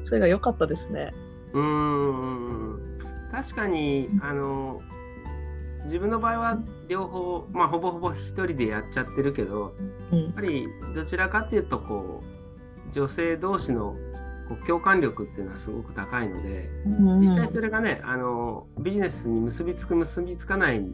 [0.04, 1.14] それが良かったですね。
[1.54, 2.81] うーん。
[3.32, 4.82] 確かに、あの、
[5.86, 6.58] 自分の場合は
[6.88, 9.74] 両方、まあ、ほぼほぼ一人でやっちゃってるけど
[10.12, 10.24] うん。
[10.24, 12.24] やっぱりどちらかっていうとこ
[12.94, 13.96] う女性同士の
[14.48, 17.20] こう共感力っていうのはすごく高いのでうん。
[17.22, 20.86] 実際それがねあのビジネスに結びつく結びつかない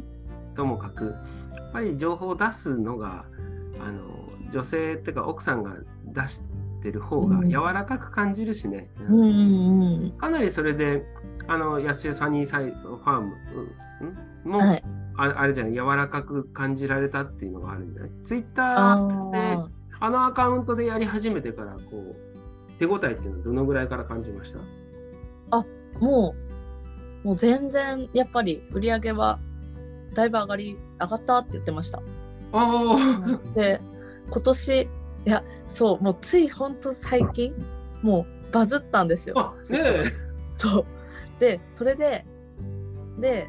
[0.55, 1.11] ともかくや
[1.69, 3.25] っぱり情報を出すのが
[3.79, 5.73] あの女性っていうか奥さんが
[6.05, 6.39] 出し
[6.81, 7.49] てる方がうん。
[7.49, 11.03] 柔らかく感じるしね、うんうんかなりそれで
[11.47, 13.33] あの八代サニーサイドファーム
[14.45, 14.83] うんも、はい。
[15.17, 18.11] ああれじゃない柔らかく感じられたっていうのがあるんじゃない？
[18.25, 19.31] ツイッタあー。
[19.31, 19.67] でー
[19.99, 22.15] あのアカウントでやり始めてからこう
[22.77, 24.59] 手応えっていうのはどのぐらいから感じました？
[25.99, 26.35] も
[27.23, 29.39] うもう全然やっぱり売り上げは
[30.13, 31.97] だいぶ上がり上がったって言ってました。
[31.97, 32.03] あ
[32.53, 33.81] あ、で
[34.29, 34.87] 今年い
[35.25, 37.53] やそうもうついほんと最近
[38.03, 39.33] もうバズったんですよ。
[39.39, 40.03] あねえ。
[40.57, 40.85] そう
[41.39, 42.25] でそれで
[43.19, 43.47] で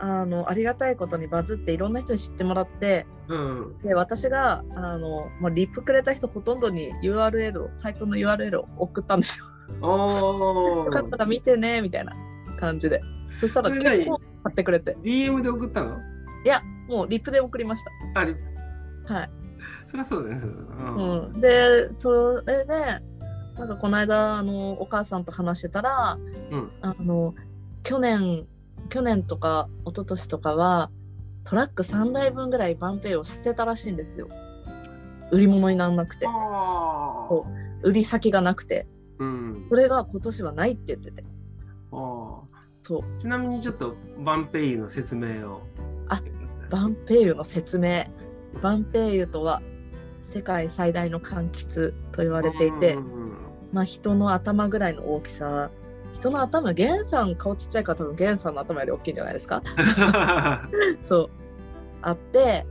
[0.00, 3.78] あのありがたいことにバズっていろんな人に知ってもらってうん。
[3.82, 9.44] で私があの、まあ、リップくれた人ほとんどに URL をサイトの URL を送ったんですよ。
[9.82, 12.12] およかったら見てねみたいな
[12.58, 13.02] 感じで。
[13.38, 14.96] そしたら結構買ってくれて。
[15.02, 15.98] DM で送ったの？
[16.44, 17.84] いやもうリップで送りまし
[18.14, 18.34] あれ
[19.06, 19.14] た。
[19.14, 19.30] はい。
[19.90, 20.40] そりゃそうだね。
[20.42, 21.20] うん。
[21.32, 23.02] うん、でそれで
[23.58, 26.18] なんかこの間あのお母さんと話してたら
[26.50, 26.70] うん。
[26.80, 27.34] あの
[27.82, 28.46] 去年
[28.88, 30.90] 去年とか一昨年とかは
[31.44, 34.28] トラック3台分ぐらいバンペイを捨てたらしいんですよ。
[35.30, 36.26] 売り物にならなくて。
[37.82, 38.86] 売り先がなくて。
[39.18, 39.66] ーうん。
[39.68, 41.24] それが今年はないって言ってて。
[41.90, 43.20] そう。
[43.20, 43.94] ちなみにちょっと
[44.24, 45.62] バンペイユの説明を。
[46.08, 46.22] あ
[46.70, 48.04] バンペイユの説明。
[48.62, 49.62] バンペイユとは
[50.22, 53.37] 世界最大の柑橘と言われていて、うんうん
[53.72, 55.70] まあ、人の頭ぐらいの大きさ。
[56.14, 59.62] 人の頭源さん顔ちっちゃいから多分源さんの頭より大きいんじゃないですか？
[61.04, 61.30] そう。
[62.02, 62.66] あって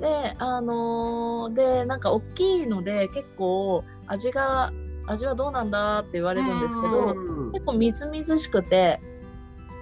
[0.00, 4.72] であのーでなんか大きいので結構味が
[5.06, 7.52] 味はどうなんだって言われるんですけどうん。
[7.52, 9.00] 結構みずみずしくて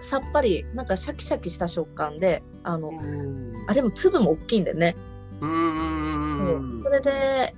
[0.01, 2.91] さっぱりなんかシャキシャキした食感であの
[3.69, 4.97] あれも粒も大きいんでね、
[5.41, 7.55] うんそれで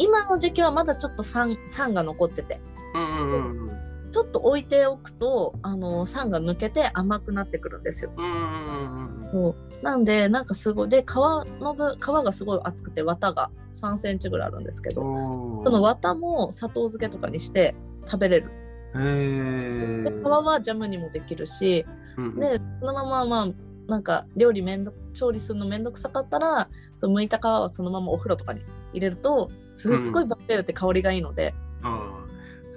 [0.00, 2.60] 今の時期はまだちょっと酸酸が残ってて。
[2.94, 8.10] うんうんうんちょっと置いておくとあの酸が抜けて甘くなってくるんですよ。
[8.16, 9.84] うんうんそう。
[9.84, 18.50] なんでなんかすごいで皮の部皮がすごい厚くて綿が3センチぐらいあるんですけどその綿も砂糖漬けとかにして食べれる。
[18.96, 21.86] へで皮ーはジャムにもできるし
[22.16, 23.48] うんでそのまままあ
[23.86, 29.50] なんか料理めんど調理するのめんどくさかったらその剥いた皮はそのままお風呂とかに入れると
[29.80, 32.16] すっごいバッテリーって香りがいいので、あ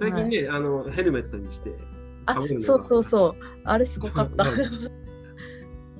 [0.00, 1.72] 最近ね、あのヘルメットにして
[2.26, 3.34] あそうそうそう。
[3.64, 4.44] あれすごかった。
[4.48, 4.58] うん。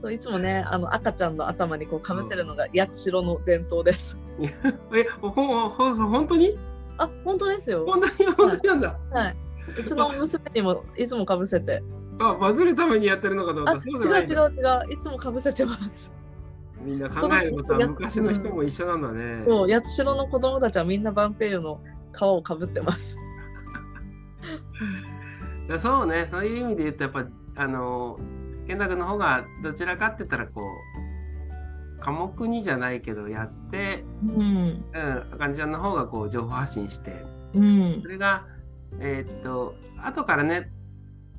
[0.02, 4.16] そういつもねあの赤ちゃんの頭にこうかぶせるのが八代の伝統です。
[4.40, 6.58] えほほほ本当に？
[6.98, 7.84] あ本当ですよ。
[7.86, 8.32] 本当に？
[8.32, 9.36] 本当になんだ、はい。
[9.80, 11.82] うちの娘にもいつもかぶせて。
[12.20, 13.92] あバズるためにやってるのかと思あった違
[14.22, 14.52] う違う
[14.88, 14.92] 違う。
[14.92, 16.10] いつもかぶせてます
[16.84, 19.44] みんな考えることは昔の人も一緒なんだね。
[19.46, 21.80] そう八代の子供たちはみんなバンペイユの
[22.12, 23.16] 皮をかぶってます
[25.80, 27.26] そうね、そういう意味で言うと、やっぱ、
[27.56, 28.18] あの、
[28.66, 37.24] 健太君の方がどちらかって言ったら、こう、科目にじゃないけど、やって、うんうん、あかねちゃんの方がこう情報発信して、
[37.54, 38.44] うんそれが、
[39.00, 39.72] えーっと、
[40.04, 40.70] 後からね、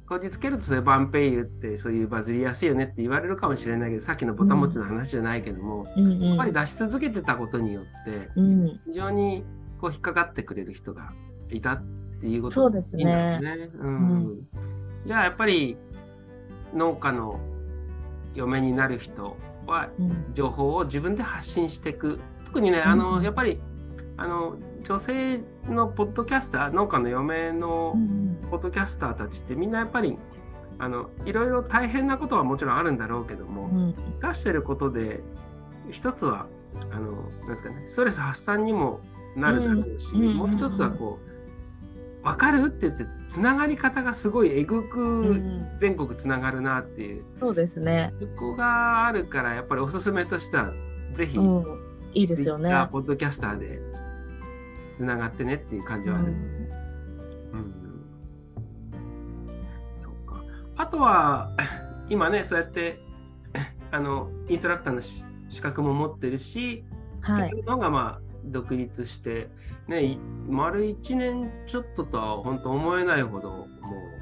[0.07, 9.43] こじつけると、それバンペイユって、そういうバズりやすいよねって言われるかもしれないけど、さっきのボタン持ちの話じゃないけども、うんやっぱり出し続けてたことによって、うん非常に
[9.81, 11.11] こう引っかかってくれる人が
[11.49, 11.83] いたっ
[12.21, 13.01] ていうことそうですね。
[13.01, 13.69] いいんだよね。
[13.73, 14.25] うん。
[14.27, 14.37] う
[15.05, 15.77] じゃあやっぱり
[16.73, 17.39] 農家の
[18.35, 19.35] 嫁になる人
[19.65, 20.33] はうん。
[20.33, 22.19] 情報を自分で発信していく。
[22.45, 23.23] 特にねあの、うん。
[23.23, 23.59] やっぱり
[24.17, 24.57] あの
[24.87, 28.37] 女性のポッドキャスター農家の嫁のうん。
[28.51, 30.17] ポッドキャスターたちってみんなやっぱり
[30.77, 33.95] あのいろいろ大変なことはもちろんあるんだろうけども、うん。
[34.19, 35.21] 出してることで
[35.91, 36.47] 一つは
[36.91, 38.99] あのなんですかねストレス発散にも
[39.35, 40.37] なるだろうし、うん。
[40.37, 41.19] もう一つはこ
[42.21, 45.77] う分かるって言ってつながり方がすごいえぐうくん。
[45.79, 50.71] 全国つながるなっていう、そうですね、そこがあるからやっぱりおすすめとしては
[51.13, 51.63] ぜひ、うん、
[52.13, 52.71] いいですよね。
[52.91, 53.81] ポッドキャスターで
[54.97, 56.27] つながってねっていう感じはある。
[56.27, 57.73] うんうん
[59.99, 60.43] そうか。
[60.75, 61.49] あとは、
[62.09, 62.97] 今ね、そうやって、
[63.91, 66.83] あの、インストラクターのし資格も持ってるし、
[67.21, 69.49] はいそういうのがまあ、独立して、
[69.87, 73.67] ね、い丸1年ちょっととは本当思えないほど、も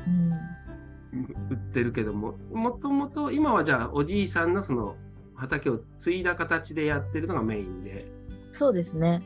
[0.08, 4.96] うんう、売っってるけども、もともと今はじゃあおじいさんのその
[5.36, 8.06] 畑を継いだ形でやってるのがメインで、
[8.52, 9.24] そうですね。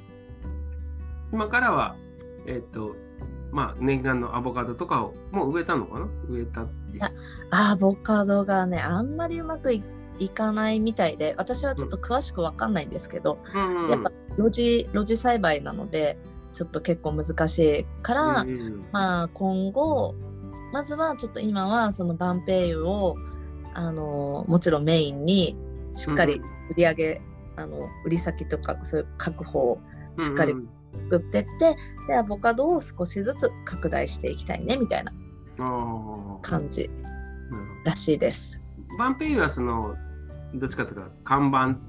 [1.31, 1.95] 今からは、
[2.45, 2.95] えっ、と、
[3.51, 6.07] まあ念願のアボカドとかをもう植えたのかな？
[6.29, 7.11] 植えたってや
[7.51, 9.83] アボカドがね、あんまりうまくい
[10.19, 13.89] いかないみたいで、私はちょっと詳しくわかんないんですけど、うん。
[13.89, 16.17] やっぱ露地露地栽培なので、
[16.53, 20.15] ちょっと結構難しいから、うんまあ今後
[20.73, 23.15] まずはちょっと今はそのバンペイユを
[23.73, 25.55] あのもちろんメインに
[25.93, 27.21] しっかり売り上げ、
[27.55, 29.79] あの売り先とかそういう確保を
[30.19, 30.69] しっかりうん
[31.03, 31.77] 作ってって、
[32.07, 35.13] でアボカドを少しずつ拡大していきたいねみたいな
[36.41, 36.89] 感じ
[37.85, 38.61] らしいです。
[38.91, 39.95] どバンペイユはその
[40.55, 41.79] どっちかというと看板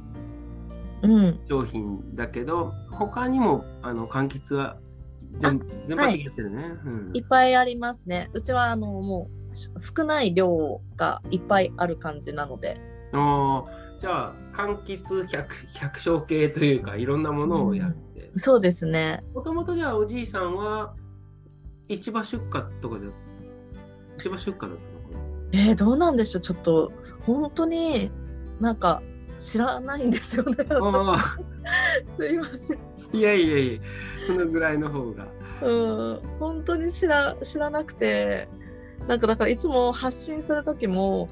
[1.02, 4.78] うん、商品だけど他にもあの柑橘は
[5.40, 6.64] 全全般的にやってるね。
[6.84, 8.30] うんいっぱいありますね。
[8.32, 12.80] うちはあのもうし少ない量がいっぱいある感じなので。
[13.12, 19.22] あーじゃあ柑橘百百姓系というかいろんなものをやってそうですね。
[19.34, 20.94] もともとじゃあおじいさんは
[21.88, 23.06] 市場出荷とかで
[24.18, 24.78] 市場出荷だったのか
[25.52, 26.92] えー、どうなんでしょうちょっと
[27.24, 28.10] 本当に
[28.60, 29.02] なんか
[29.38, 30.64] 知らないんですよね。
[30.64, 31.36] なあ
[32.18, 32.78] すいません。
[33.12, 33.80] ーいやいやいや
[34.26, 35.26] そのぐらいの方が
[35.60, 38.48] うん、本当に知ら知らなくて、
[39.06, 41.28] なんかだからいつも発信する時も、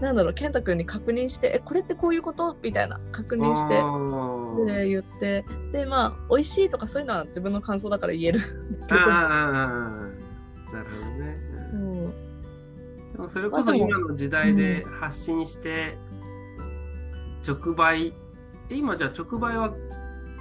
[0.00, 2.56] なんだろう、健太君に確認して、え、これってこういうこと？
[2.62, 8.40] みたいな確認して、で言って、で、まあ、美味しいとかそういうのは自分の感想だから言える。
[8.88, 10.12] けな
[10.82, 11.38] るほどね。
[11.72, 12.04] ううん。
[12.06, 12.10] ん
[13.12, 15.96] でもそれこそ今の時代で発信して
[17.46, 18.12] 直売、
[18.70, 19.72] え今じゃあ直売は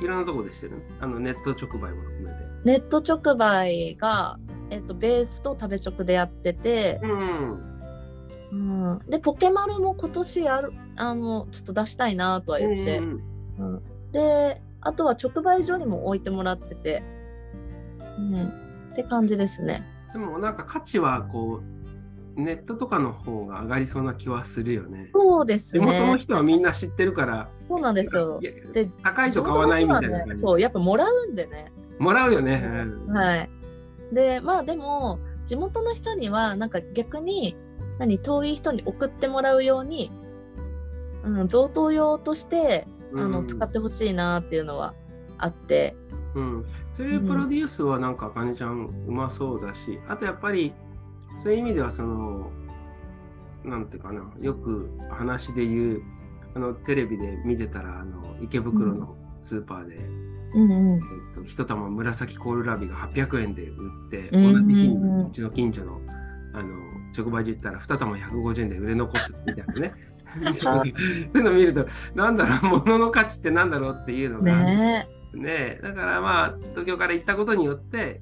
[0.01, 0.81] いろんなところでしてる？
[0.99, 2.37] あのネット直売も含めて。
[2.65, 4.39] ネット直売が、
[4.71, 7.72] えっと、ベースと食べ直でやってて、うん。
[8.53, 13.21] うん、で、ポケマルも今年やる、あの、ちょっと出したいなとは言って、うん
[13.59, 17.03] うん、であとは直売所にも置いてもらってて、
[18.17, 18.47] うん、
[18.91, 19.83] って感じですね。
[20.11, 21.61] でもなんか価値はこ
[22.37, 25.09] うネットとかの方が上がりそうな気はするよね。
[25.13, 26.19] そうです地元のね。
[26.19, 31.71] 人はみんな知ってるから、そうなんですよで高いと買わないみたいなね、そうやっぱもらうんでね。
[31.99, 32.63] もらうよね。
[33.07, 33.49] うんはい。
[34.11, 37.55] でまあでも地元の人にはなんか逆に
[37.99, 40.11] 何遠い人に送ってもらうように、
[41.23, 44.93] うん、贈答用としてあの、うん使ってほしいなっていうのは
[45.37, 45.95] あって。
[46.35, 46.65] うん、
[46.97, 50.73] そういうプロデュースはなんかあかねちゃんうまそうだし、あとやっぱり
[51.43, 52.49] そういう意味ではその
[53.63, 56.01] なんていうかなよく話で言う
[56.55, 59.15] あのテレビで見てたらあの池袋の
[59.45, 59.95] スーパーで、
[60.55, 60.71] うん。
[60.71, 61.01] うんえっ
[61.35, 64.53] と、一玉紫コールラビが800円で売って、うん。
[64.53, 64.95] 同じ日に
[65.29, 65.99] うちの近所の
[66.53, 66.75] あの
[67.15, 69.93] 直売所行ったら2玉150円で売れ残すみたいなね。
[70.61, 70.93] そうい
[71.33, 75.07] うの見ると、なんだろう、物の価値ってなんだろうっていうのが、ね。
[75.35, 75.43] ね。
[75.45, 78.21] えだからまあ東京から行ったことによって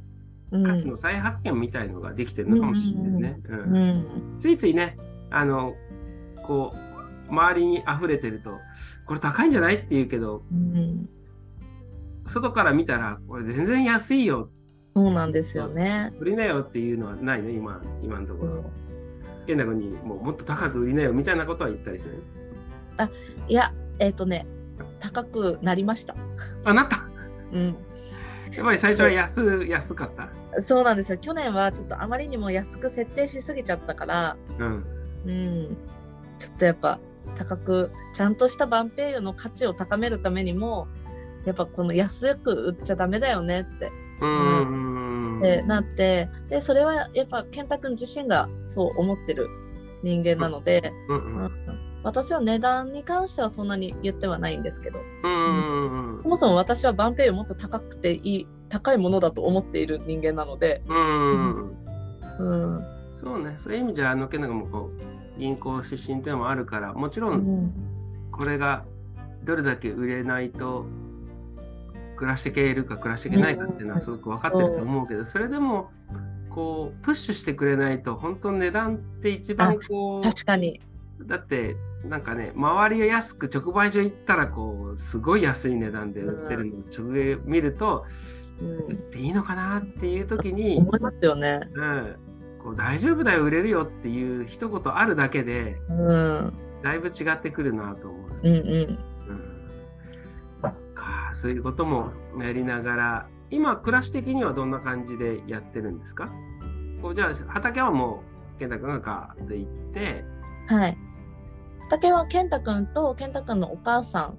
[0.51, 3.39] 価値の再発見みたいのができてるのかもしれないね。
[3.47, 3.87] ううん。
[3.97, 4.05] ん。
[4.39, 4.97] ついついね
[5.29, 5.75] あの
[6.43, 6.73] こ
[7.29, 8.59] う周りに溢れてると
[9.05, 11.09] これ高いんじゃないって言うけどうん。
[12.27, 14.49] 外から見たらこれ全然安いよ。
[14.93, 16.13] そうなんですよね。
[16.19, 18.71] 売りなよっていうのはないね今今のところ。
[19.47, 22.17] 健太君にもうもっと高く売りなよみたいなことは言ったりしてね。
[23.47, 24.45] いや、えっ、とね、
[24.99, 26.15] 高くなりました。
[26.63, 27.03] あなった？
[27.51, 27.75] うん。
[28.53, 30.61] やっぱり最初は安安かった？
[30.61, 31.17] そうなんですよ。
[31.17, 34.85] 去年はちょっとあまりにも安く設定しすぎちゃったから、うん。
[35.25, 35.77] うん。
[36.37, 36.99] ちょっとやっぱ
[37.35, 40.87] 高く、ちゃんとしたバンペイユの価値を高めるためにも、
[41.45, 45.41] やっぱこの安く売っちゃダメだよねって、うーん。
[45.41, 49.47] でなって、で、それはやっぱ健太君自身がそう思ってる
[50.03, 51.45] 人間なので、うんううん。
[51.45, 51.51] ん
[52.03, 61.77] 私は値段に関してはそんなに言ってはないんですけど、うんうんそもそも私はバンペイユもっと高くていい、高いものだと思っている人間なので、うん。
[62.39, 62.79] うん。
[63.13, 64.89] そうね、そういう意味じゃ、あのけながもこ
[65.35, 67.71] う銀行出身っていうのもあるから、もちろん。
[68.31, 68.85] これが
[69.43, 70.85] どれだけ売れないと
[72.21, 75.89] 暮らしていけるか暮らしていけないかっていうのはすごく分かってると思うけど、それでも
[76.51, 80.79] こうプッシュしてくれないと、本当値段って一番こ確かに。
[81.19, 88.05] う、だってなんかね、周りが安く直売所行ったらこう、すごい安い値段で売ってるのを直営見ると、
[88.61, 91.61] うん売っていいのかなっていう時に、思いますよね。
[91.73, 92.15] うん、
[92.59, 96.53] こう大丈夫だよ売れるよっていう一言あるだけでうん。
[96.83, 98.31] だいぶ違ってくるなと思う。
[98.43, 99.10] うんうん。
[101.41, 106.29] うん、そういうこともやりながら今暮らし的にはどんな感じでやってるんですか？
[107.01, 108.21] こうじゃあ畑はも
[108.55, 110.23] う健太君がガーッと行って、
[110.67, 110.97] はい。
[111.81, 114.33] 畑は健太くんと健太くんのお母さ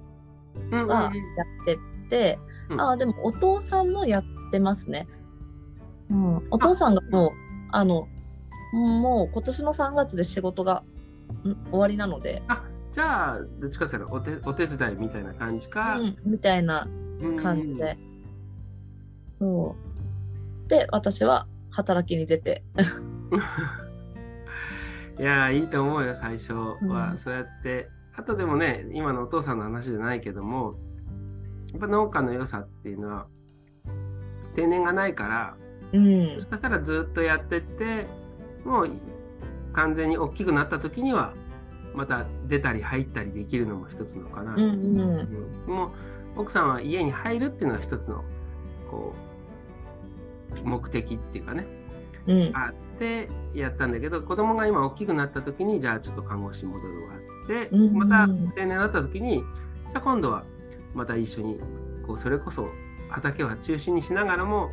[0.55, 0.87] うんうんん。
[0.87, 1.11] がやっ
[1.65, 1.77] て
[2.09, 2.39] て、
[2.69, 2.81] うん。
[2.81, 5.07] あでもお父さんもやってますね。
[6.09, 7.31] うん、お父さんがもう
[7.71, 8.07] あの
[8.73, 10.83] もう今年の3月で仕事が
[11.45, 12.63] ん終わりなので、あ
[12.93, 16.87] じゃあどっちかっていうとお手お手伝いみたいな感じか、うん、みたいな
[17.19, 17.37] うん。
[17.41, 17.97] 感じで。
[19.39, 19.75] そ
[20.65, 20.69] う。
[20.69, 22.63] で私は働きに出て。
[25.19, 27.17] いやーいいと思うよ最初は、うん。
[27.17, 27.89] そうやって。
[28.15, 30.75] あとでもね今のお父さんの話じゃないけども
[31.71, 33.25] やっぱ農家の良さっていうのは
[34.55, 35.57] 定年がないから
[35.93, 36.27] うん。
[36.35, 38.05] そしたらずっとやってって
[38.65, 38.89] もう
[39.73, 41.33] 完全に大きくなった時には
[41.93, 44.69] また出たり入ったりできるのも一つのかな、うんうん。
[45.67, 45.89] うんもう
[46.35, 48.23] 奥さんは家に入るっていうのが一つの
[48.89, 49.13] こ
[50.63, 51.65] う目的っていうかね。
[52.25, 52.51] うん。
[52.55, 57.13] あってやったんだけど子供が今大きくなった時にじゃあちょっと看護師戻るわ
[57.43, 58.09] ってうんうん。
[58.09, 60.43] また定年になった時にじゃあ今度は
[60.95, 61.59] また一緒に
[62.07, 62.67] こうそれこそ
[63.09, 64.71] 畑は中心にしながらも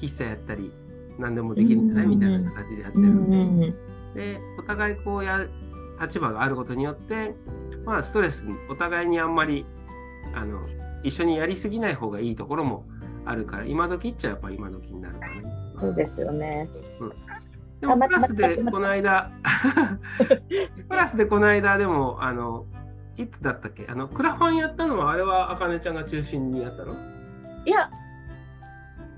[0.00, 0.72] 喫茶やったり
[1.18, 3.12] 何でもできるんじゃないみたいな形でやってうるん
[3.56, 4.14] んでうん。
[4.14, 5.44] でお互いこうや
[6.00, 7.34] 立場があることによって
[7.84, 9.66] まあストレスお互いにあんまり
[10.34, 10.60] あの
[11.02, 12.84] 一緒にやりすぎない方がいいところも
[13.24, 15.80] あるから今時っちゃやっぱ今時になるかな。
[15.80, 16.68] そうですよね。
[17.80, 19.30] でもあ待ってプラスでこの間
[20.88, 22.66] プラスでこの間でもあの
[23.16, 23.86] いつだったっけ？
[23.88, 26.92] あのクラファンやったのはあれはあかねちゃんが中心にやったの？
[27.64, 27.90] いや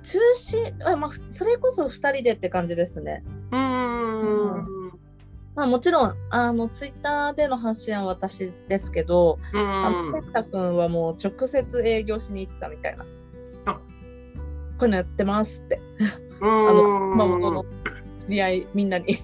[0.03, 3.25] 中止あ、まあ、ふそれこそ2人でって感じですね。
[3.53, 4.82] うーん
[5.55, 13.05] まあ、もちろんあのツイッターでの発信は私ですけど、うあんの健太君はもう直接営業しに行ったみたいな。
[13.67, 13.81] あこ
[14.81, 15.81] ういうのやってますって。
[16.41, 17.65] あ あの熊本の
[18.21, 19.19] 知り合いみんなに。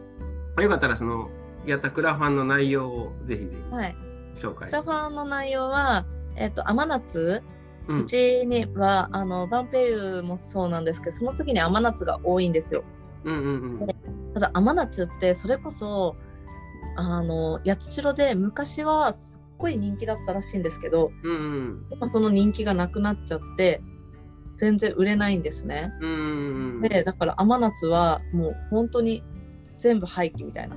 [0.60, 1.30] よかったらその
[1.64, 3.96] やったクラファンの内容をぜひぜはい。
[4.34, 6.04] ひ紹介クラファンの内容は、
[6.36, 7.42] えっと、甘夏
[7.88, 12.84] ううんちにはあのバンペイユもそうなんですけどその次に甘夏が多いんですよ。
[13.24, 13.88] うんうんうん
[14.34, 16.16] ただ甘夏ってそれこそ
[16.96, 21.86] あの八代で昔はすっごい人気だったらしいんですけどうんうん。
[21.90, 23.82] 今その人気がなくなっちゃって
[24.56, 25.90] 全然売れないんですね。
[26.82, 29.22] でだから甘夏はもう本当に
[29.78, 30.76] 全部廃棄みたいな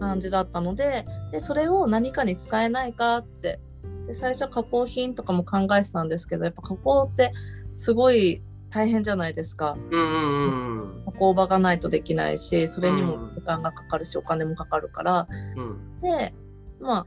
[0.00, 3.58] 感じだったのででそれを何かに使えないかって
[4.06, 7.32] で最初加工品とかも考えてたんですけどやっぱ加工って
[7.74, 8.42] すごい
[8.74, 9.76] 大変じゃないですか。
[9.90, 15.28] うんうんうん加工場がないとできないしそれにもうん時間がかかるしお金もかかるから。
[15.56, 16.00] うん。
[16.00, 16.34] で
[16.80, 17.06] まあ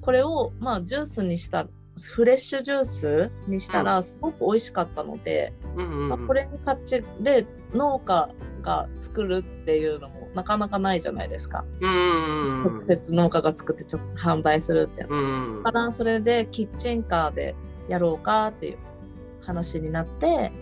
[0.00, 8.28] これをまあジュースにしたフレッシュジュースにしたらすごく美味しかったので、うんうんまあ、これに価値で農家
[8.60, 11.64] が作るっていうのもなかなかないじゃないですか。
[11.80, 15.02] うんうんうん直接農家が作ってちょ販売するって。
[15.02, 15.62] いうんうん。
[15.62, 17.54] だからそれでキッチンカーで
[17.88, 18.78] やろうかっていう
[19.44, 20.52] 話になって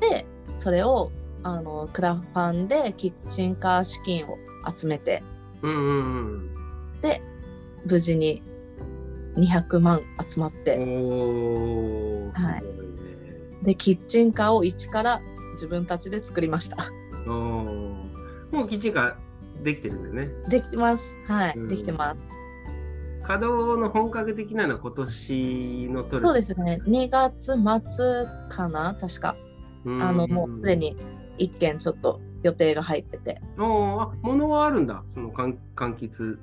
[0.00, 0.26] で
[0.58, 1.10] それを
[1.42, 4.38] あのクラファンでキッチンカー資金を
[4.74, 5.22] 集めて
[7.02, 7.22] で
[7.84, 8.42] 無事に
[9.36, 10.78] 200万集まって。
[10.78, 10.82] は
[13.62, 13.64] い。
[13.64, 15.20] でキッチンカーを一から
[15.54, 16.76] 自分たちで作りました。
[17.26, 20.28] もうキッチンカーできてるんだよね。
[20.48, 21.16] できてます。
[21.26, 21.68] はい、うん。
[21.68, 22.43] できてます
[23.26, 26.22] 稼働の本格的なのは今年の取る？
[26.22, 28.94] そうですね2月末かな？
[28.94, 29.34] 確か
[29.84, 30.76] うんあのもうすで。
[30.76, 30.96] に
[31.38, 35.02] 1件ちょっと予定が入ってておーあ、物はあるんだ。
[35.08, 36.38] その柑柑橘。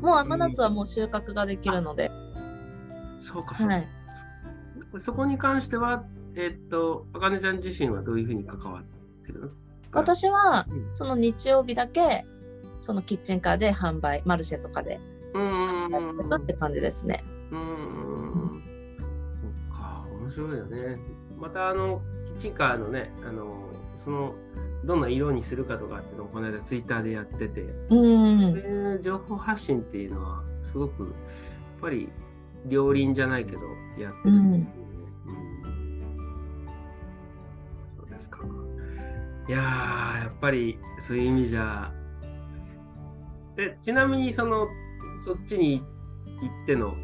[0.00, 2.10] もう甘夏はもう収穫ができるので、
[3.20, 3.74] そうか、そうか。
[3.74, 3.86] はい、
[5.00, 6.04] そこに関しては、
[6.36, 9.48] えっと、あかねちゃん自身はどういうふうに関わってるの？
[9.90, 12.26] 私はうんその日曜日だけ
[12.80, 15.00] そのキッチンカーで販売マルシェとかで
[15.34, 17.24] うんって感じですね。
[17.50, 18.62] うんうん
[19.40, 20.96] そっか、面白いよね。
[21.38, 23.70] また、あの、キッチンカーのね、あの、
[24.04, 24.34] その、
[24.84, 31.12] どんな色にするかとかっていうのをこの間ツイッターでやってて、うん、で情報発信っていうのは、すごく、やっ
[31.80, 32.08] ぱり、
[32.66, 33.58] 両輪じゃないけど、
[33.98, 34.52] やってるん。
[34.54, 34.68] うん
[37.96, 38.40] そうですか。
[39.48, 41.92] いやー、やっぱり、そういう意味じゃ、
[43.56, 44.68] え、ちなみに、その、
[45.24, 45.82] そっちに
[46.40, 46.94] 行っての、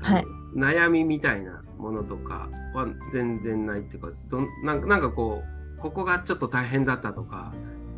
[0.00, 0.24] はい。
[0.56, 5.42] 悩みみたいなものとかは全然ないっていうか、どんなんかなんかこ
[5.76, 7.52] う、ここがちょっと大変だったとか、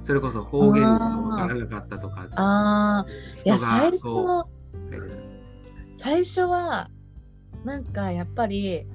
[0.05, 3.07] それこそ方言がわからなかったとか、ああ
[3.45, 4.49] いや最初こ
[5.99, 6.91] 最初は
[7.64, 8.87] なんかやっぱり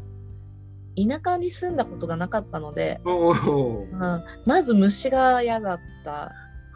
[0.96, 4.00] 田舎に住んだことがなかったので、うん、
[4.46, 6.32] まず虫が嫌だった。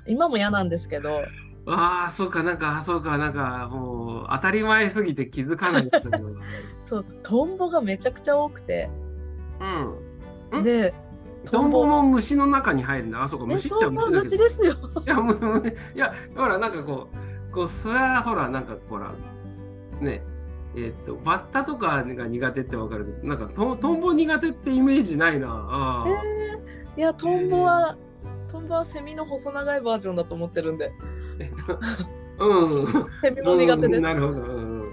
[0.07, 1.23] 今も嫌なんですけど
[1.67, 6.09] ああ、そうか、なんか、そうか、なんか、もう、当たり前すぎて気づかないけど。
[6.83, 8.89] そうトンボがめちゃくちゃ多くて
[10.51, 10.59] うん。
[10.59, 10.93] んで
[11.45, 13.23] トンボも虫の中に入るんだ。
[13.23, 14.23] あ、そうか、え虫っちゃ虫だけど。
[14.23, 17.07] 虫ですよいや、むむいや、ほら、なんかこ
[17.49, 19.11] う、こう、それはほら、なんか、ほら、
[20.01, 20.23] ね、
[20.75, 25.47] えっと、バッタとかが苦手ってわかるけど、なんかトン、トンボ苦手ってイメージないな。
[25.49, 27.97] あえーいやトンボは
[28.49, 30.93] トンボはセミの細長いバージョンだと思ってるんで
[31.67, 32.43] あ。
[32.43, 33.05] うん。
[33.21, 34.41] セミも苦手です、うんなるほど。
[34.41, 34.85] うんうん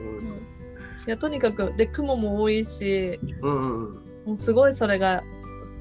[1.05, 3.55] いやとにかくで雲も多いしうん。
[3.55, 3.95] うんうん。
[4.27, 5.25] もうすごいそれが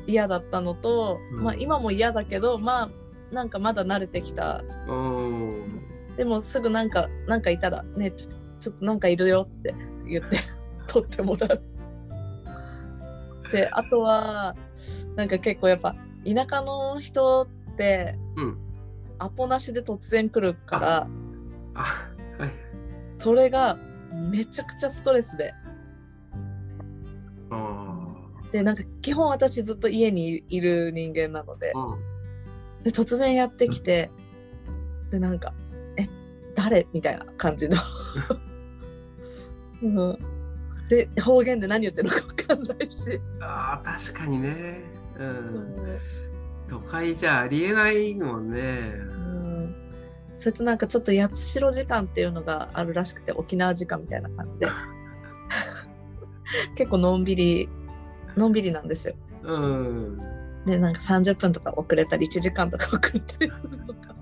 [0.08, 2.90] 嫌だったのと、うんまあ今も嫌だけどまあ
[3.34, 5.82] なんかまだ慣れてきたうん。
[6.18, 9.76] でもすぐなんかなんかいたらねちょっとちょっとなんかいるよって
[10.08, 10.38] 言って
[10.88, 11.62] 取ってもらう。
[13.52, 14.56] であとは
[15.16, 15.94] なんか結構やっぱ
[16.26, 17.44] 田舎の人
[17.74, 18.58] ってうん。
[19.22, 21.08] アポなしで突然来るから
[21.76, 22.52] あ、はい。
[23.18, 23.78] それが
[24.32, 25.54] めちゃくちゃストレスで
[27.52, 28.08] あ
[28.52, 31.74] でなんか基本私ずっと家にいる人間なので。
[32.84, 34.10] で突然やってきて
[35.12, 35.54] でなんか
[35.98, 36.08] 「え
[36.56, 37.78] 誰?」みたいな感じの、
[39.84, 40.18] うん、
[40.90, 44.82] で方言で何言ってるのか分かんないし、ああ、確かにね。
[45.20, 45.24] う。
[45.24, 45.30] うん
[45.76, 46.21] ん
[46.72, 48.60] 都会じゃありえないもんね。
[48.60, 49.76] うん、
[50.38, 54.68] それとなんかちょっと八代時間っていうのがあるらしくて沖縄時間みたいな感じで
[56.78, 57.68] 結構のんびり
[58.38, 59.16] のんびりなんですよ。
[59.44, 60.18] うん。
[60.66, 64.16] でなんか30分とか遅れたり1時間とか遅れたりするのが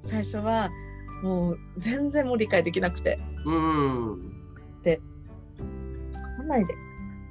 [0.00, 0.68] 最初は
[1.24, 4.32] もう全然もう理解できなくてうん。
[4.84, 5.00] 噛
[6.38, 6.74] まないで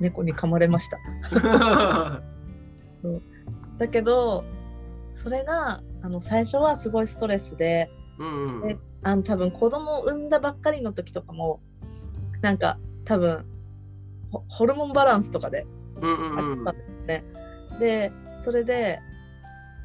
[0.02, 1.00] 猫に噛まれました
[3.78, 4.44] だけど
[5.16, 7.88] それがあの最初はすごいストレスで
[8.20, 8.62] うん。
[8.62, 11.62] であの多分子供を産んだばっかりの時とかも
[12.42, 13.46] なんか多分
[14.32, 15.66] ホホルモンバランスとかで
[16.02, 17.24] うんうんあったんですね。
[17.80, 18.12] で
[18.44, 19.00] それで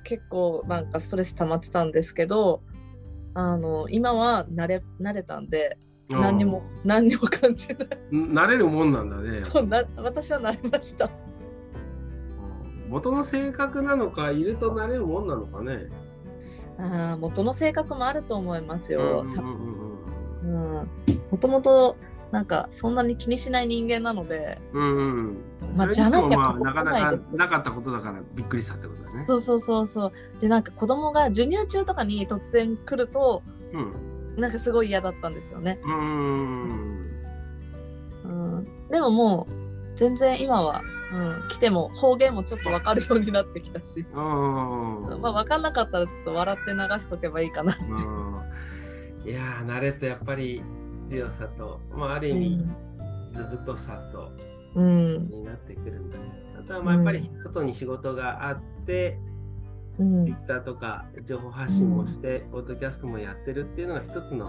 [0.05, 2.63] 結構なんかストレス溜まってたんですけど
[3.35, 5.79] あの今は慣れ慣れたんで
[6.09, 6.21] うん。
[6.21, 7.79] 何にも何にも感じない
[8.11, 9.45] 慣れるもんなんだね。
[9.45, 11.09] そうな私は慣れました。
[12.93, 15.89] 元の性格なのか、いると慣れるもんなのかね。
[16.79, 19.23] あー元の性格もあると思いますよ。
[19.25, 19.49] うんたうん
[20.43, 20.89] うんうん
[21.31, 21.97] もともと
[22.31, 25.37] なんかそんなに気にしない人間なので、うんうん。
[25.75, 29.25] まあ、じゃなきゃまあなかなかなかったことだからびっくりしたってことだね。
[29.27, 30.13] そうそうそうそう
[30.43, 33.79] でなんか子供が授乳中とかに突然来るとう
[34.39, 34.41] ん。
[34.41, 35.79] なんかすごい嫌だったんですよね。
[35.85, 37.11] うん。
[38.25, 39.62] うん、でももう
[40.03, 40.83] 全然今は、
[41.13, 45.21] うん、来ても方言もちょっと分かるようになってきたし、うん。
[45.21, 47.73] まあ、分かんなかったらちょっと笑って流しとけばいいかな。
[47.73, 47.85] って。
[47.85, 49.31] うん。
[49.31, 50.61] いやー慣れとやっぱり
[51.09, 52.67] 強さと、まあ、ある意味
[53.33, 54.33] ずぶとさと
[54.75, 55.29] うん。
[55.29, 56.25] になってくるんだね。
[56.59, 59.21] あとはまあやっぱり外に仕事があって、
[60.01, 64.49] うん、Twitter とか情報発信もして、ポッドキャストもやってるっていうのが一つの、う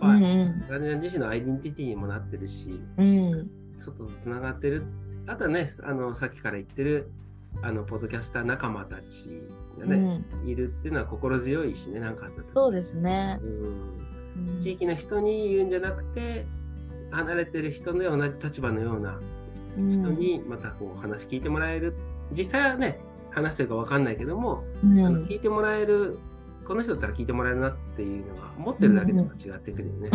[0.00, 4.84] まあ、んガネ自身のアイデンティティにもなってるし、うん外とつながってる。
[5.26, 7.10] あとはね、あのさっきから言ってる
[7.62, 9.02] あのポッドキャスター仲間たち
[9.78, 9.96] がうね、
[10.44, 13.38] ん、いるっていうのは心強いしね、なんかあった時そうですね。
[13.42, 14.08] うんうん
[14.60, 16.44] 地域の人に言うんじゃなくて、
[17.10, 19.18] 離れてる人の同じ立場のような
[19.76, 21.94] うん人にまたこう話聞いてもらえる。
[22.32, 23.00] 実際はね、
[23.30, 26.16] 話してるか分かんないけども、うんあの聞いてもらえる、
[26.66, 30.10] この人だったら聞いてもらえるなっていうのが、思ってるだけでも違ってくるよね。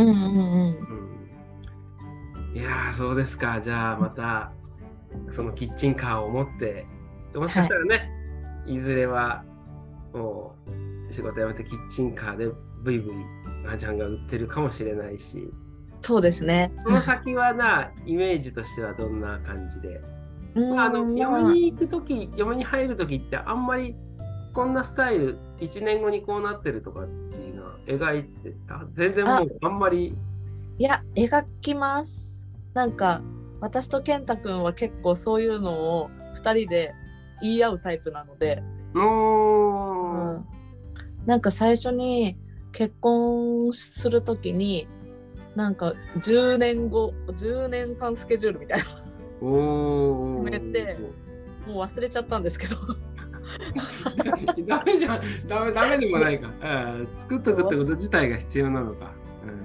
[2.53, 3.61] いやー、そうですか。
[3.61, 4.51] じゃあまた、
[5.33, 6.85] そのキッチンカーを持って、
[7.35, 8.09] もしかしたらね、
[8.67, 9.43] い、ずれは、
[10.13, 10.55] も
[11.09, 12.47] う、仕事辞めてキッチンカーで
[12.83, 13.15] ブイブイ、
[13.67, 15.51] あちゃんが売ってるかもしれないし、
[16.01, 16.71] そうですね。
[16.83, 20.01] その先はな、イメージとしてはどんな感じで？
[20.55, 23.95] うんまあ、あの、まあ嫁に行くとき、嫁に入るときって、あんまり、
[24.53, 28.85] こんなスタイル、1年後にこうなってるとかっていうのは描いてた。
[28.93, 30.15] 全然もう、あんまり、
[30.77, 32.32] いや描きます。
[32.73, 33.21] なんか
[33.61, 36.93] 私と健太くんは結構そういうのを2人で
[37.41, 38.61] 言い合うタイプなので、
[38.93, 40.45] うーん。
[41.25, 42.37] なんか最初に
[42.71, 44.87] 結婚する時に
[45.55, 48.99] なんか10年後10年間スケジュールみたいな決
[50.43, 50.97] めて
[51.65, 52.75] もう忘れちゃったんですけど
[54.67, 56.49] ダメじゃん、ダメ、ダメでもないか。
[56.61, 59.13] あー作っとくってこと自体が必要なのか。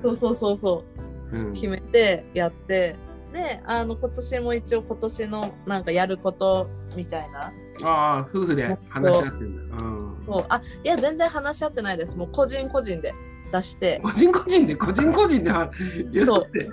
[0.02, 1.07] そうそうそうそううん。
[1.54, 2.96] 決めてやって
[3.32, 7.52] であの今年も一応今年のなんかやることみたいな。
[7.82, 9.76] ああ、夫婦で話し合ってるんだ。
[9.76, 10.26] うん。
[10.26, 10.46] そう。
[10.48, 12.16] あいや全然話し合ってないです。
[12.16, 13.14] もう個人個人で
[13.52, 14.00] 出して。
[14.02, 15.70] 個人個人で個人個人では
[16.12, 16.44] 言そう。
[16.46, 16.68] って。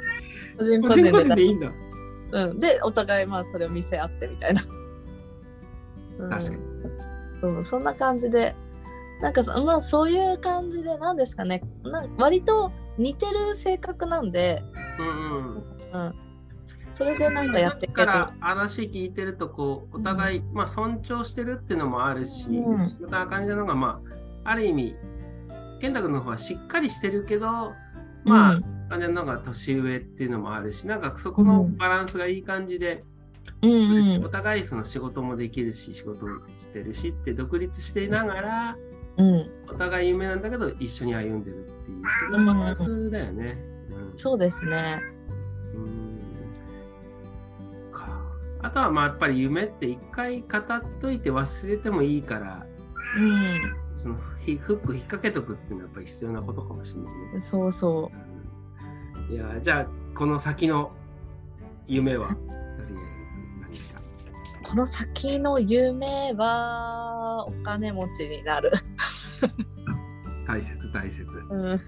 [0.57, 1.71] 個人個人ででいいんだ。
[2.31, 4.63] うん、でお互いまあそれを見せ合ってみたいな、
[6.19, 6.57] うん、確かに。
[7.41, 8.55] そうそんな感じで
[9.21, 11.61] なんかそまあそういう感じでなんですかね。
[11.83, 14.63] なん割と似てる性格なんで、
[14.99, 15.55] うんうん。
[15.55, 16.13] うん、
[16.93, 18.05] それでなんかやっていける。
[18.05, 22.97] だから話聞いてるとこうお互い、まあ、尊重してるっていうのもあるし、うん。
[23.01, 24.01] また感じなのがま
[24.43, 24.95] あある意味
[25.81, 27.73] 健太君の方はしっかりしてるけど
[28.25, 33.03] まあ、うん感じのが年上っていうのもあるしなんかそこのバランスがいい感じで、
[33.61, 34.25] うんうん。
[34.25, 38.77] お互いその仕事もできるし仕事もしてるしって独立していながら
[39.17, 43.57] うん、お互い夢なんだけど一緒に歩んでるっていうそのバランスだよね。
[43.89, 44.17] うん。
[44.17, 44.99] そうですね。
[45.73, 46.19] うん。
[47.91, 48.21] か。
[48.61, 52.65] あとはまあやっぱり夢って一回語っといて忘れてもいいから
[53.97, 57.37] うそのひフック引っ掛けとくっていうのはやっぱり必要なことかもしれないね。
[57.39, 58.11] んそうそ
[59.29, 59.31] う。
[59.31, 59.33] ん。
[59.33, 60.91] いやじゃあこの先の
[61.87, 62.35] 夢は？
[64.65, 68.71] この先の夢はお金持ちになる。
[70.47, 71.23] 大切大切。
[71.51, 71.81] うん。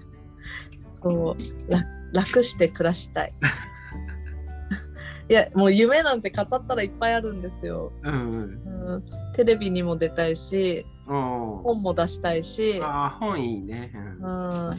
[1.02, 1.36] そう。
[1.72, 3.34] 楽楽して暮らしたい。
[5.28, 8.94] いやもう夢なんて語ったらいっぱいあるんですよ、うんうん。
[8.94, 9.04] うん、
[9.34, 13.92] テレビにも出たいし本も出したいし、ああ本いいね。
[14.20, 14.68] うん。
[14.68, 14.78] うん、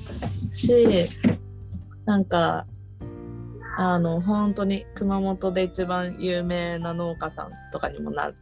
[0.52, 1.08] し
[2.06, 2.66] なんか
[3.82, 8.36] あの本当に熊本で一番有名な農家さんとかにもなる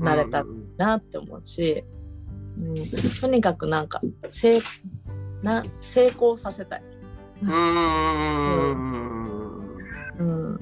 [0.00, 0.44] なれた
[0.76, 1.84] なって思うし、
[2.58, 2.74] うん、
[3.20, 4.60] とにかくなんか成
[5.44, 6.82] な成功させたい。
[7.42, 8.84] うーん。
[10.18, 10.60] うん、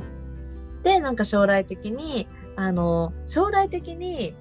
[0.82, 4.34] でなんか将来的にあの将来的に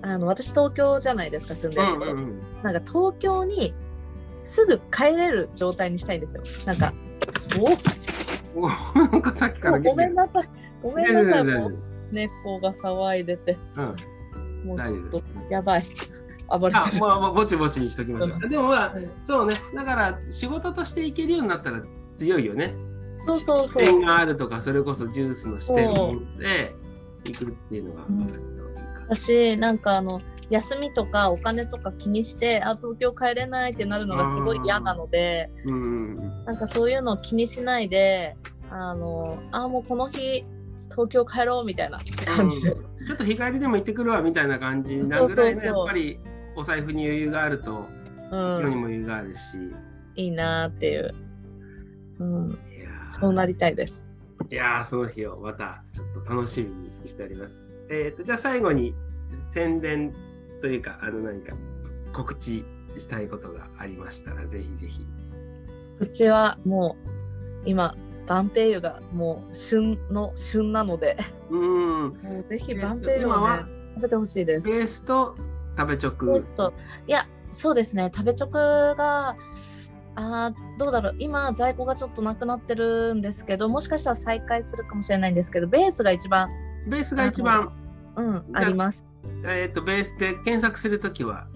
[0.00, 2.40] あの私東京じゃないですか住んでるところ、うん。
[2.62, 3.74] なんか東京に
[4.46, 6.42] すぐ帰れる状態にしたいんですよ。
[6.64, 6.94] なんか
[7.60, 8.23] お
[8.94, 10.48] なんかさっきかおごめんなさい
[10.82, 11.44] ごめんなさい
[12.12, 13.80] 猫が騒いでてう
[14.66, 15.84] んもうちょっとやばい
[16.48, 18.48] 暴れあてるまあまあぼちぼちにしときましょう。
[18.48, 18.94] でもまあ
[19.26, 21.82] そうねだから仕事としていけるようになったら
[22.14, 22.74] 強いよね。
[23.26, 26.74] そうそうそう点があるとかそれこそジュースの視点を持って
[27.24, 28.32] いくっていうのがうん
[29.08, 35.82] 私なんかあの休みとかお金とか気にしてあ東京帰れないってなるのがすごい嫌なのでうん。
[35.82, 38.36] うんなんかそういうのを気にしないで
[38.70, 40.44] あのあもうこの日
[40.90, 41.98] 東京帰ろうみたいな
[42.36, 42.62] 感じ。
[42.62, 43.06] で、うん。
[43.06, 46.18] ちょっと日帰りでも行ってくるわみたいな感じなぐらいのやっぱり
[46.56, 47.86] お財布に余裕があると
[48.30, 49.38] うん、世にも余裕があるし。
[50.16, 51.14] いいなーっていう、
[52.20, 52.58] うん、
[53.08, 54.00] そうなりたいです。
[54.50, 57.66] いやーその日をまたちょっと楽しみにしております。
[57.90, 58.94] えっ、とじゃあ最後に
[59.52, 60.12] 宣伝
[60.64, 61.54] というかあの何か
[62.14, 62.64] 告知
[62.98, 65.06] したいことがありましたらぜひぜひ。
[65.98, 66.96] うちはも
[67.64, 67.94] う今
[68.26, 71.18] バンペイユがもう旬の旬なので
[71.50, 72.08] うーん。
[72.22, 73.58] もうぜひえっとバンペイユをね
[73.96, 74.66] 食べてほしいです。
[74.66, 75.36] ベースと
[75.76, 76.12] 食べ直。
[76.12, 76.72] ペースト
[77.06, 78.52] いやそうですね食べチョク
[78.96, 79.36] が
[80.14, 86.48] あーどうだろう今在庫がちょっとなくなってるんですけどもしかしたら再開するかもしれないんですけどベースが一番
[86.88, 87.70] ベースが一番、
[88.16, 89.13] うんあります。
[89.46, 91.46] えっ、とベースで検索するときは。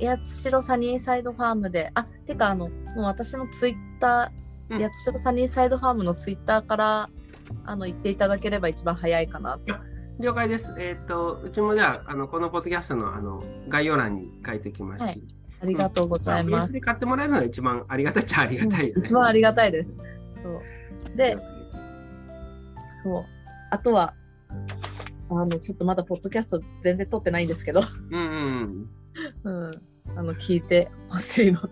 [0.00, 4.30] 八代サニーサイドファームであてかあのもう私のツイッタ
[4.68, 7.10] うんー八代サニーサイドファームのツイッターから
[7.64, 9.74] あの言っていただければ一番早いかなと。
[10.18, 10.74] 了解です。
[10.78, 15.22] えっ、と、うちもじゃあ、あのこのポッドキャストのあの概要欄に書いておきますし、はい
[15.58, 16.72] ありがとうございますベース。
[16.72, 18.92] で買ってもらえるのが一番ありがたいっちゃありがたいよね。
[18.96, 19.96] うん一番ありがたいです。
[19.96, 21.36] そうで、
[23.02, 23.24] そう。
[23.70, 24.14] あとは、
[25.30, 28.90] あの、ちょっとまだポッドキャスト全然撮ってないんですけど、うんうん
[29.44, 29.72] うん。
[30.16, 31.68] あの、聞いてほしいのと。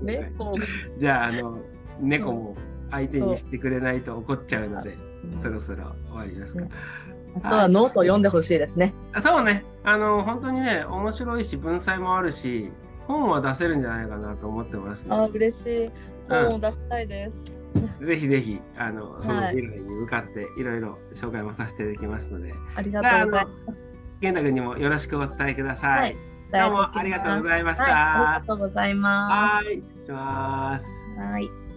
[0.00, 0.06] うん。
[0.06, 0.54] ね、こ
[0.98, 1.58] じゃあ、あの、
[2.00, 2.56] 猫も
[2.90, 4.96] 相手にしてくれないと怒っちゃうので、う、
[5.42, 6.62] そろそろ終わりますか。
[6.62, 6.70] ね
[7.42, 8.92] あとはノート読んでほしいですね。
[9.12, 12.70] あそうね、あの、本当にね、面白いし、文才もあるし、
[13.06, 15.90] 本は出せるんじゃないかなと思ってますあ、の嬉しい。
[16.28, 17.59] 本を出したいです。
[18.00, 23.78] で、 ぜひぜひ、あの、そのはい未来に向かって、いろいろ紹介もさせていただきますので、ありがとうございます。
[24.20, 26.00] 健太君にもよろしくお伝えください。
[26.00, 26.16] はい
[26.52, 27.84] どうもありがとうございました。
[27.84, 30.84] はい、ありがとうございまはい、失礼します。
[30.84, 31.20] す。
[31.20, 31.70] はい。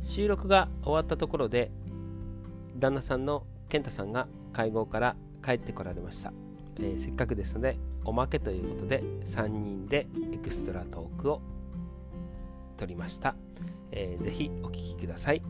[0.00, 1.72] 収録が終わったところで
[2.80, 6.32] 旦那さんの健太さんが会合から帰ってこられました、
[6.78, 11.42] えーせっかくですのでおまけということで3人でエクストラトークを
[12.76, 13.36] 取りました、
[13.92, 15.42] えーぜひお聞きください。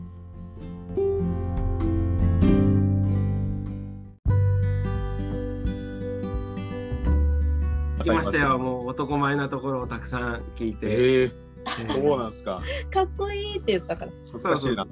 [7.99, 10.87] 聞きましたよ、もう男前なところをたくさん聞いて。
[10.87, 12.61] えええーそうなんですか。
[12.91, 14.11] かっこいいって言ったから。
[14.31, 14.87] 恥ずかしいな。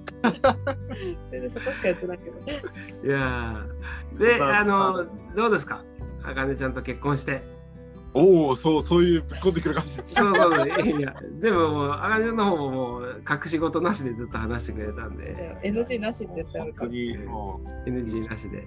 [1.32, 2.38] 全然そこしか言ってないけど。
[3.08, 5.06] いやーで、まああの、
[5.36, 5.84] どうですか？
[6.24, 7.42] あかねちゃんと結婚して。
[8.14, 10.16] おお、そう、そういうぶっこんでくる感じです。
[10.16, 18.58] そうそうそう、いや、でももう、あかねちゃんの方ももう、隠し事なしでずっと話してくれたんで、NG なしって言った本当にも NG なしで。
[18.58, 18.62] う、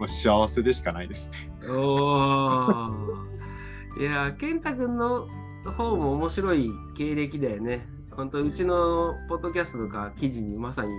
[0.00, 1.50] もう幸せでしかないですね。
[1.68, 4.00] おー。
[4.00, 5.28] いや、健太君の
[5.70, 7.86] 方も面白い経歴だよね。
[8.10, 10.90] 本当うちのポッドキャストとか記事にまさに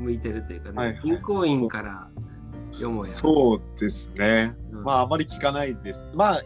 [0.00, 2.10] 向いてるというかね、はいはい銀行員から
[2.72, 3.10] 読もうや。
[3.10, 4.54] そうですね。
[4.72, 6.08] うんまあ、あまり聞かないです。
[6.14, 6.42] まあ、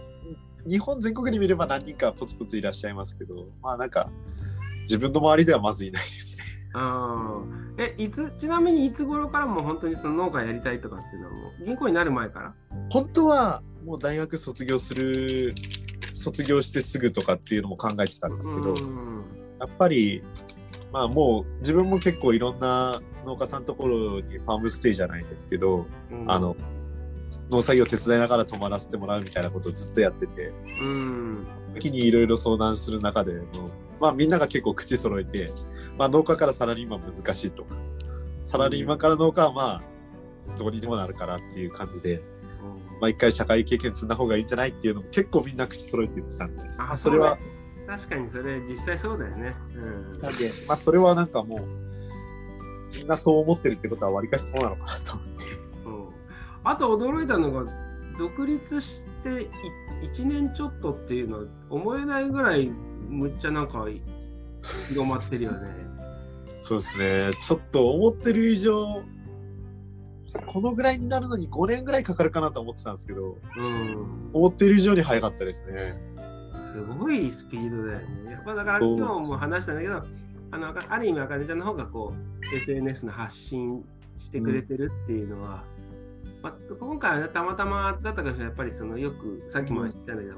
[0.68, 4.08] 日本全国に見れば何人かポツポツいらっしゃいますけど、まあなんか、
[4.82, 6.42] 自分の周りではまずいないですね。
[6.74, 12.54] あーえいつちなみにいつ頃からもう本当にその農家やりたいとかっていうのはもう銀行になる前から？
[12.90, 15.54] 本当はもう大学卒業する、
[16.22, 19.24] 卒業してすぐとかっていうのも考えてたんですけど、うん。
[19.60, 20.22] やっぱり、
[20.92, 26.30] まあもう自分も結構いろんな農家さんのところにファームステイじゃないですけど、うん。
[26.30, 26.56] あの、
[27.50, 30.52] 農作業手伝いながら泊まらせてもらうみたいなことをずっとやってて、
[30.82, 31.46] うん。
[31.74, 33.32] 時にいろいろ相談する中で
[33.98, 35.50] まあみんなが結構口揃えて、
[35.96, 37.76] まあ農家からサラリーマン難しいとか、
[38.42, 42.20] サラリーマンから農家はまあ、どうにでもなるからっていう感じで、
[43.02, 47.36] まあ一回社会経験積んだ方がいいんじゃないっていうのも結構みんな口揃えて言ってたんで、あそれは、
[47.84, 49.56] 確かにそれ実際そうだよね。
[49.74, 55.32] うんなんで、まあそれはなんかもう、みんなそう思ってるってことはわりかしそうなのかなと思って。
[55.84, 56.08] うん
[56.64, 57.68] あと驚いたのが
[58.16, 59.30] 独立して
[60.14, 62.70] 1年ちょっとっていうのは思えないぐらい
[63.08, 63.84] むっちゃなんか
[64.90, 65.68] 広まってるよね。
[66.62, 67.32] そうですね。
[67.42, 69.02] ちょっと思ってる以上、
[70.46, 76.00] このぐらいになるのに5年ぐらいかかるかなと思ってたんですけど、うん、思ってる以上に早かったですね。
[76.72, 78.32] すごいスピードだよね。
[78.32, 80.02] やっぱだから今日も話したんだけど、
[80.50, 83.84] あのある意味、あかねちゃんの方がこう SNS の発信
[84.18, 85.64] してくれてるっていうのは、
[86.42, 90.36] まあ、今回はねたまたまだったかしらやっぱりそのよくさっきも言ったんだけど、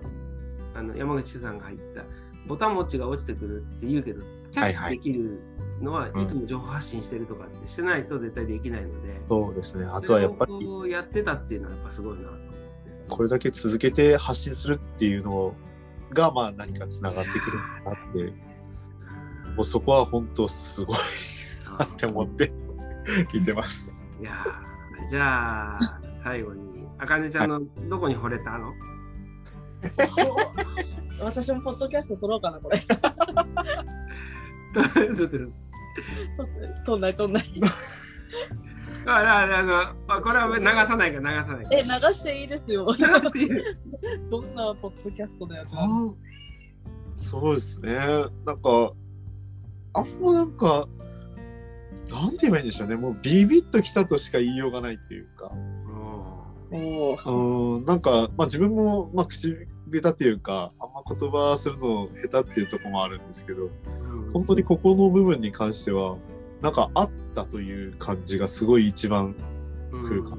[0.74, 2.02] あの山口さんが入った
[2.48, 4.22] ボタン持ちが落ちてくるって言うけど、
[4.52, 5.40] キャッチできる
[5.84, 9.86] のはいはいつも情報発信してるとかってしてないと絶対できないので、そうですね。
[9.86, 12.54] あとはやっぱり、やってたっていうのはやっぱすごいなと思って。
[13.08, 15.54] これだけ続けて発信するっていうの
[16.12, 18.32] が、まあ何かつながってくるのかなって、
[19.54, 20.96] もうそこは本当すごい
[21.78, 22.52] なって思って
[23.30, 23.92] 聞いてます。
[24.20, 25.78] いやーじゃあ
[26.22, 28.72] 最後にあかねちゃんのどこに惚れたの、
[31.20, 32.80] 私もポッドキャスト撮ろうかな、これ。
[36.36, 37.44] 撮ってる撮んない、撮んない。
[39.06, 42.86] あああのあこれは流さないから流さないからえ、流していいですよ。
[42.88, 43.48] 流していい
[44.30, 45.66] どんなポッドキャストだよ。
[47.14, 47.92] そうですね。
[48.44, 48.92] なんか、
[49.92, 50.88] あんまなんか、
[52.10, 52.96] なんて言えばいいんでしょうね。
[52.96, 55.52] もうビビッときたとしか言いようがないっていうか。
[56.72, 59.54] うんうん、なんか、まあ自分も、まあ口
[60.00, 66.16] 下手っていうか、あんま言葉するの下手っていうところもあるんですけど、うん本当にここの部分に関しては、
[66.60, 69.34] なんかあったという感じがすごい一番、
[69.92, 70.36] うん来るか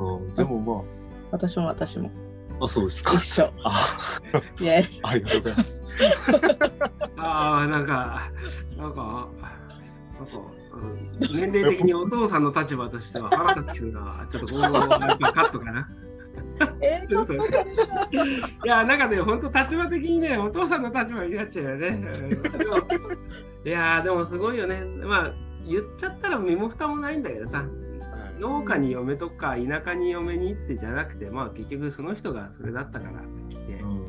[0.00, 0.84] うん、でもま
[1.30, 2.10] 私も私も。
[2.60, 3.42] あ、あ、そうですか一。
[3.42, 3.52] 緒。
[3.64, 3.96] あ。
[5.02, 5.82] ありがとうございます。
[7.16, 8.30] ああなんか
[8.76, 9.28] なんか
[10.18, 10.32] なんか、
[11.20, 15.88] うん、年齢的にお父さんの立場としては腹立つなちょっとこのカットかな
[16.82, 17.06] え。
[18.64, 22.00] いや、なんかね、本当立場的にね、お父さんの立場になっちゃうよね。
[23.64, 24.82] いやー、でもすごいよね。
[25.04, 25.32] まあ、
[25.66, 27.64] 言っちゃったら身も蓋もないんだけどさ、
[28.38, 34.04] 農家に嫁とか田舎に嫁にってじゃなくて、まあ結局その人がそれだったから来てう、ん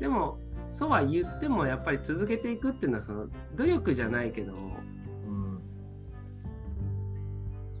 [0.00, 0.38] でも、
[0.72, 4.76] そうは言ってもやっぱり続けていくっていうのは、その努力じゃないけども、
[5.28, 5.60] うん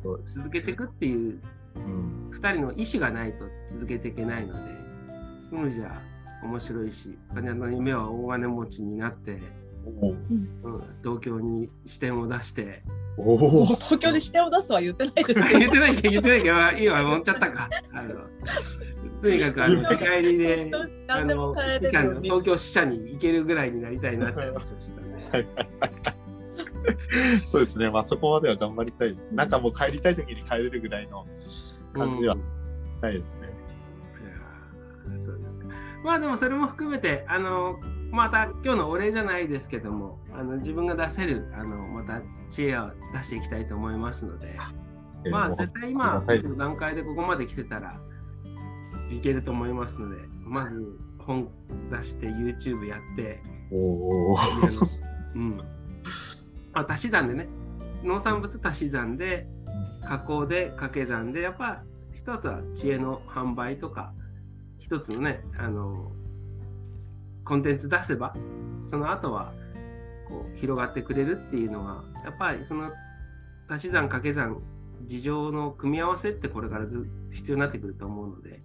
[0.02, 1.40] そう続けていくっていう
[1.76, 2.30] うん。
[2.30, 4.60] 2人の意思がないと続けていけないので、
[5.50, 6.00] そういうのじゃ
[6.42, 9.38] 面白いし、彼の夢は大金持ちになって、
[10.00, 10.12] おう。
[10.12, 10.48] ん、
[11.02, 12.82] 東京に視点を出して、
[13.16, 16.48] おお東京に視点を出すは言ってないですけど 言ってないけど、言ってないけ。
[16.88, 17.68] ど、今持っちゃったか。
[17.92, 18.14] あの
[19.22, 20.70] とにかくあの 世界りで、
[21.08, 21.54] あの。
[22.22, 24.90] 東京支社に行けるぐらいになりたいなって思ってまし
[25.32, 26.23] たね。
[27.44, 27.90] そうですね。
[27.90, 29.30] まあそこまでは頑張りたいです。
[29.32, 31.26] なんかもう帰りたい時に帰れるぐらいの
[31.92, 32.42] 感じはうん
[33.00, 33.48] ないですね。
[33.48, 35.66] いやーそうですか
[36.04, 37.78] まあでもそれも含めて、あの
[38.10, 44.54] また今日のお礼じゃないですけども、あの自分が出せるあのまた知恵を出していきたいと思いますので、
[45.30, 47.98] まあ絶対今の段階でここまで来てたら
[49.10, 51.48] いけると思いますので、まず本
[51.90, 54.86] 出して YouTube やって、おおー。
[55.34, 55.60] うん。
[56.74, 57.48] まあ足し算でね、
[58.02, 59.46] 農産物足し算で、
[60.04, 64.12] 加工で掛け算で、やっぱ一つは知恵の販売とか、
[64.78, 66.12] 一つのね、あの、
[67.44, 68.34] コンテンツ出せば、
[68.88, 69.52] その後は
[70.28, 72.90] こう広がってくれるっていうのは、やっぱりその
[73.68, 74.62] 足し算掛け算、
[75.06, 78.62] 事情の組み合わせってこれからず必要になってくると思うので、ね。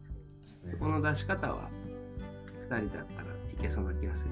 [0.79, 1.69] この出し方は
[2.69, 4.31] 2人だったらいけそうな気がする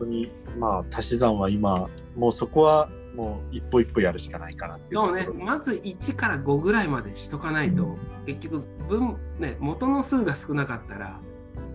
[0.00, 7.96] 当にまあ足し算は今もうそこはもう一歩一歩やるしかないかなっていうとそうね、まず1から5ぐらいまでしとかないと、
[8.26, 11.20] 結局分、ね、元の数が少なかったら、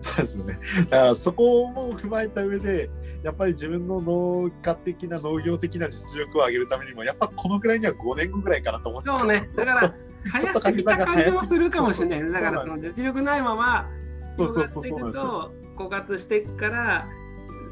[0.02, 0.60] そうですよね。
[0.90, 2.90] だからそこも踏まえた上で、
[3.24, 9.18] やっぱり自分の農家的な農業的な実力を上げるためにも、やっぱこのぐらいには5年後ぐらいかなと思ってた。
[9.18, 9.96] そうね、だから、
[10.32, 12.32] 早とすぎた感じもするかもしれない。
[12.32, 13.90] だから、その実力ないまま、
[14.38, 15.00] そうそうそう広そう。
[15.00, 15.52] なんですよ。
[15.78, 17.06] 枯渇していくから、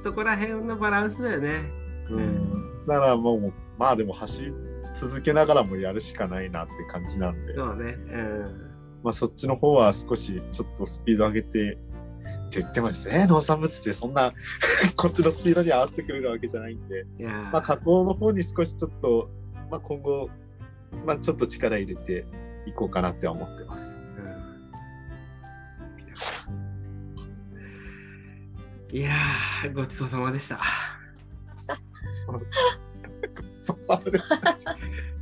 [0.04, 1.64] そこら辺のバランスだよね。
[2.10, 4.54] うん、だからもう、まあでも走り
[4.96, 7.94] 続けながらもやるしかないなって感じなんで、そうね。
[7.94, 8.72] うん。
[9.02, 14.34] まあそっちの方は少しちょっとスピード上げて、って言ってもですね、農産物ってそんな
[14.98, 17.06] こっちのスピードに合わせてくれるわけじゃないんで、
[17.52, 19.30] まあ加工の方に少しちょっと、
[19.72, 20.30] まあ今後、
[21.06, 22.26] まあちょっと力入れて
[22.66, 24.03] いこうかなっては思ってます。
[28.94, 30.60] いやー、ごちそうさまでした。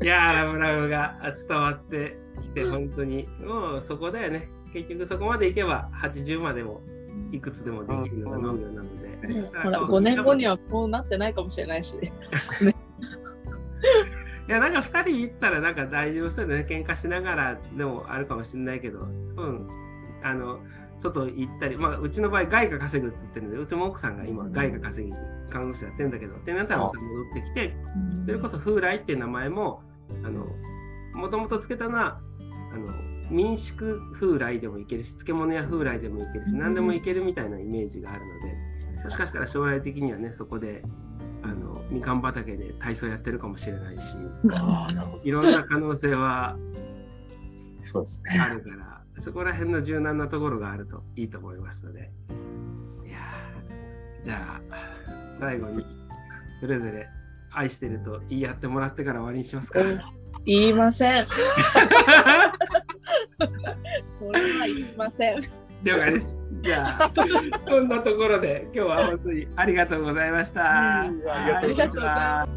[0.01, 1.15] いやー、ラブラブが
[1.47, 4.49] 伝わってきて、本当に、もうそこだよね。
[4.73, 6.81] 結局そこまでいけば、80までも
[7.31, 9.07] いくつでもできるような農業なので。
[9.35, 11.95] ねほら5年後にはこうなってないかもしれないし。
[12.03, 12.11] い
[14.51, 16.65] や、なんか2人行ったらなんか大丈夫そうだね。
[16.69, 19.65] 喧嘩しながらでもあるかもしれないけど、うん。
[20.23, 20.59] あの、
[21.01, 25.13] 外行ったり、まあ、うちの場合、外貨稼ぐって言ってるので、うちも奥さんが今、外貨稼ぎ、
[25.49, 27.75] 看護師やってるんだけど、ってなったらまた戻ってきて、
[28.25, 29.81] それこそ風来っていう名前も、
[30.23, 30.45] あの、
[31.13, 32.19] もともとつけたのは、
[32.73, 32.87] あの、
[33.31, 38.21] 民宿風来でもいけるし、漬物屋風来でもいけるし、何でもいけるみたいなイメージがある
[38.95, 40.83] ので、もしかしたら将来的にはね、そこで、
[41.43, 44.01] あの、みかん畑で体操やってるかもしれないし。
[45.23, 46.57] いろんな可能性は
[47.81, 48.39] そうですね。
[48.39, 52.11] あるから、そこら辺の柔軟なところがあるといいと思いますので。
[53.05, 54.75] いやーじゃあ、
[55.39, 55.85] 最後に、
[56.59, 57.07] それぞれ
[57.51, 59.81] 愛してると言い合ってもらってから終わりにしますか。
[60.45, 61.23] 言いません。
[61.25, 61.33] そ
[64.31, 65.35] れは言いません。
[65.83, 66.37] 了解です。
[66.61, 67.11] じゃあ、
[67.67, 70.61] こんなところで今日は本当にありがとうございました。
[70.61, 70.67] うん
[71.29, 72.47] ありがとうございましたは